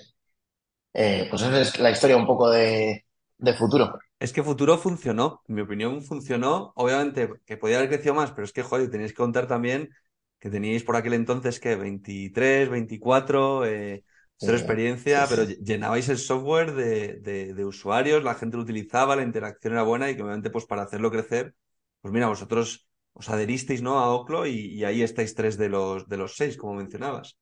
[0.94, 3.07] eh, pues esa es la historia un poco de,
[3.38, 3.98] de futuro.
[4.25, 6.73] Es que Futuro funcionó, en mi opinión funcionó.
[6.77, 9.91] Obviamente que podía haber crecido más, pero es que, joder, tenéis que contar también
[10.39, 14.05] que teníais por aquel entonces que 23, 24, eh,
[14.37, 19.23] cero experiencia, pero llenabais el software de, de- de usuarios, la gente lo utilizaba, la
[19.23, 21.55] interacción era buena y que obviamente pues para hacerlo crecer,
[22.01, 23.99] pues mira, vosotros os adheristeis, ¿no?
[24.01, 27.37] a Oclo y, y ahí estáis tres de los, de los seis, como mencionabas.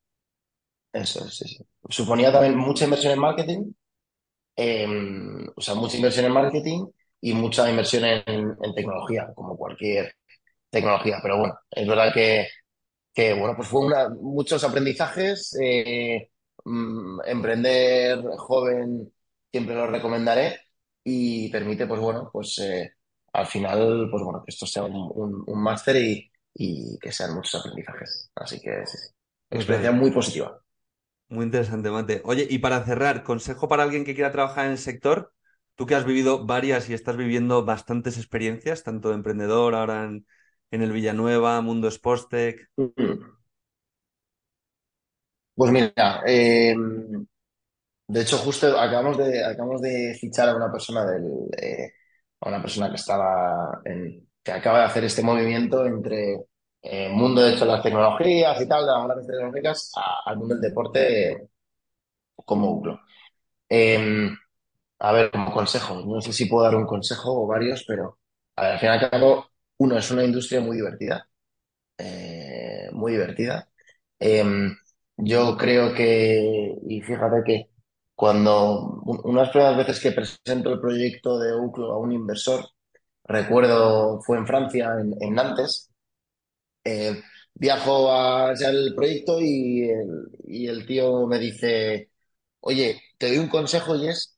[0.92, 1.64] Eso es, sí, sí.
[1.88, 3.72] Suponía también mucha inversión en marketing,
[4.56, 4.86] eh,
[5.56, 6.86] o sea, mucha inversión en marketing
[7.20, 8.24] y mucha inversión en,
[8.62, 10.14] en tecnología, como cualquier
[10.70, 11.18] tecnología.
[11.22, 12.48] Pero bueno, es verdad que,
[13.14, 15.56] que bueno, pues fue una, muchos aprendizajes.
[15.62, 16.30] eh,
[16.64, 19.12] mm, emprender joven
[19.50, 20.60] siempre lo recomendaré
[21.04, 22.92] y permite, pues bueno, pues eh,
[23.32, 27.34] al final, pues bueno, que esto sea un, un- un máster y, y que sean
[27.34, 28.30] muchos aprendizajes.
[28.34, 29.08] Así que sí, sí.
[29.50, 30.60] Experiencia muy positiva.
[31.30, 32.22] Muy interesante, Mate.
[32.24, 35.32] Oye, y para cerrar, consejo para alguien que quiera trabajar en el sector,
[35.76, 40.26] tú que has vivido varias y estás viviendo bastantes experiencias, tanto de emprendedor, ahora en,
[40.70, 42.68] el Villanueva, Mundo Sportstech.
[42.76, 42.90] Mm.
[45.54, 46.74] Pues mira, eh,
[48.08, 51.92] de hecho justo acabamos de, acabamos de fichar a una persona del, eh,
[52.40, 53.80] a una persona que estaba
[54.42, 56.38] que acaba de hacer este movimiento entre
[56.82, 59.92] eh, mundo de las tecnologías y tal, de las grandes tecnológicas,
[60.26, 61.48] al mundo del deporte
[62.44, 63.00] como Uclo.
[63.68, 64.30] Eh,
[65.00, 68.18] a ver, como consejo, no sé si puedo dar un consejo o varios, pero
[68.56, 69.46] a ver, al fin y al cabo,
[69.78, 71.28] uno, es una industria muy divertida
[71.98, 73.68] eh, muy divertida.
[74.20, 74.44] Eh,
[75.18, 77.70] yo creo que, y fíjate que
[78.14, 82.66] cuando un- unas primeras veces que presento el proyecto de Uclo a un inversor,
[83.24, 85.89] recuerdo, fue en Francia, en, en Nantes,
[86.84, 87.22] eh,
[87.54, 92.10] viajo hacia el proyecto y el, tío me dice,
[92.60, 94.36] oye, te doy un consejo y es,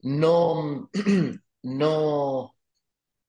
[0.00, 0.90] no,
[1.62, 2.54] no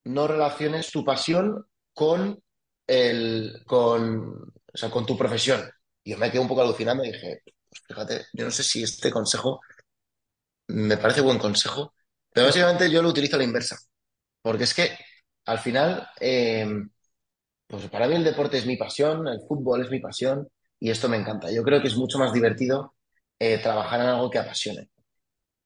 [0.05, 2.41] no relaciones tu pasión con
[2.87, 5.69] el, con, o sea, con tu profesión.
[6.03, 8.83] Y yo me quedé un poco alucinando y dije, pues fíjate, yo no sé si
[8.83, 9.61] este consejo
[10.67, 11.93] me parece buen consejo,
[12.31, 13.77] pero básicamente yo lo utilizo a la inversa,
[14.41, 14.97] porque es que
[15.45, 16.65] al final, eh,
[17.67, 20.47] pues para mí el deporte es mi pasión, el fútbol es mi pasión
[20.79, 21.51] y esto me encanta.
[21.51, 22.95] Yo creo que es mucho más divertido
[23.39, 24.89] eh, trabajar en algo que apasione.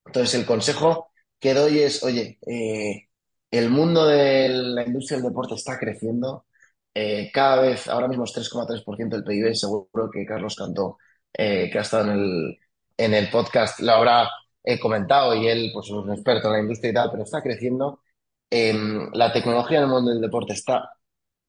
[0.06, 3.08] Entonces, el consejo que doy es, oye, eh,
[3.52, 6.46] el mundo de la industria del deporte está creciendo.
[6.94, 9.56] Eh, cada vez, ahora mismo es 3,3% del PIB.
[9.56, 10.98] Seguro que Carlos Cantó,
[11.34, 12.58] que ha estado en el,
[12.98, 14.30] en el podcast, lo habrá
[14.82, 18.02] comentado y él, pues, es un experto en la industria y tal, pero está creciendo.
[18.50, 18.74] Eh,
[19.14, 20.90] la tecnología en el mundo del deporte está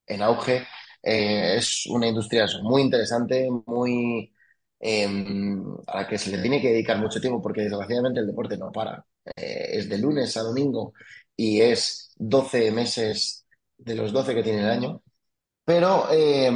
[0.09, 0.67] en auge.
[1.03, 4.33] Eh, es una industria muy interesante, muy
[4.81, 5.07] eh,
[5.87, 8.71] a la que se le tiene que dedicar mucho tiempo porque desgraciadamente el deporte no
[8.73, 9.05] para.
[9.37, 10.93] Eh, es de lunes a domingo
[11.37, 13.45] y es 12 meses
[13.77, 15.03] de los 12 que tiene el año,
[15.65, 16.51] pero eh,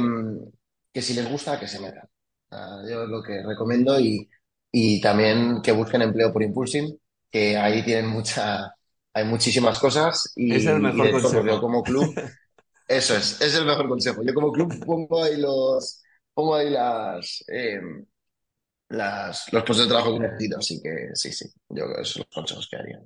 [0.91, 2.07] que si les gusta, que se metan.
[2.51, 4.29] Ah, yo es lo que recomiendo y,
[4.71, 6.99] y también que busquen empleo por Impulsing,
[7.31, 8.75] que ahí tienen mucha,
[9.13, 12.13] hay muchísimas cosas y, Es el y mejor de hecho, pues, como club
[12.97, 14.23] eso es, es el mejor consejo.
[14.23, 16.01] Yo como club pongo ahí los,
[16.33, 17.81] pongo ahí las, eh,
[18.89, 22.13] las, los puestos de trabajo que necesito, así que sí, sí, yo creo que esos
[22.13, 23.01] son los consejos que haría.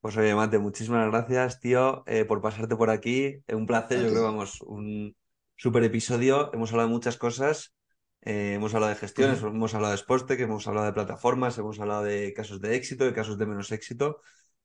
[0.00, 3.42] Pues oye, Mate, muchísimas gracias, tío, eh, por pasarte por aquí.
[3.48, 5.16] Un placer, yo creo, vamos, un
[5.56, 6.52] súper episodio.
[6.52, 7.72] Hemos hablado de muchas cosas.
[8.20, 12.02] Eh, hemos hablado de gestiones, hemos hablado de Sportstech, hemos hablado de plataformas, hemos hablado
[12.02, 14.20] de casos de éxito, de casos de menos éxito.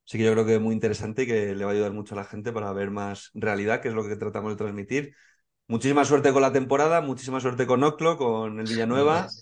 [0.08, 2.16] Así que yo creo que es muy interesante y que le va a ayudar mucho
[2.16, 5.16] a la gente para ver más realidad, que es lo que tratamos de transmitir.
[5.68, 9.36] Muchísima suerte con la temporada, muchísima suerte con Oclo, con el Villanueva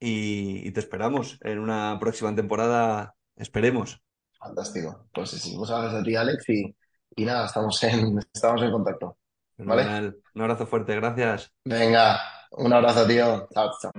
[0.00, 4.02] y, y te esperamos en una próxima temporada, esperemos.
[4.38, 5.08] Fantástico.
[5.12, 6.76] Pues sí, sí, muchas gracias a ti, Alex, y,
[7.16, 9.18] y nada, estamos en, estamos en contacto.
[9.64, 9.98] ¿Vale?
[10.34, 11.52] Un abrazo fuerte, gracias.
[11.64, 12.18] Venga,
[12.52, 13.46] un abrazo, tío.
[13.54, 13.92] Chao, chao.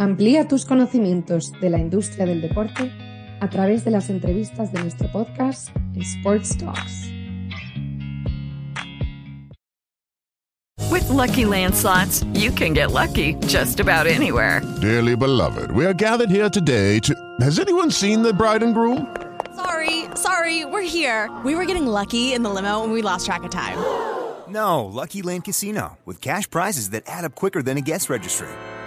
[0.00, 2.90] Amplía tus conocimientos de la industria del deporte
[3.42, 7.10] a través de las entrevistas de nuestro podcast Sports Talks.
[10.90, 14.62] With Lucky Land slots, you can get lucky just about anywhere.
[14.80, 17.14] Dearly beloved, we are gathered here today to.
[17.40, 19.06] Has anyone seen the bride and groom?
[19.54, 21.28] Sorry, Sorry, we're here.
[21.44, 23.76] We were getting lucky in the limo and we lost track of time.
[24.48, 28.48] No, Lucky Land Casino, with cash prizes that add up quicker than a guest registry.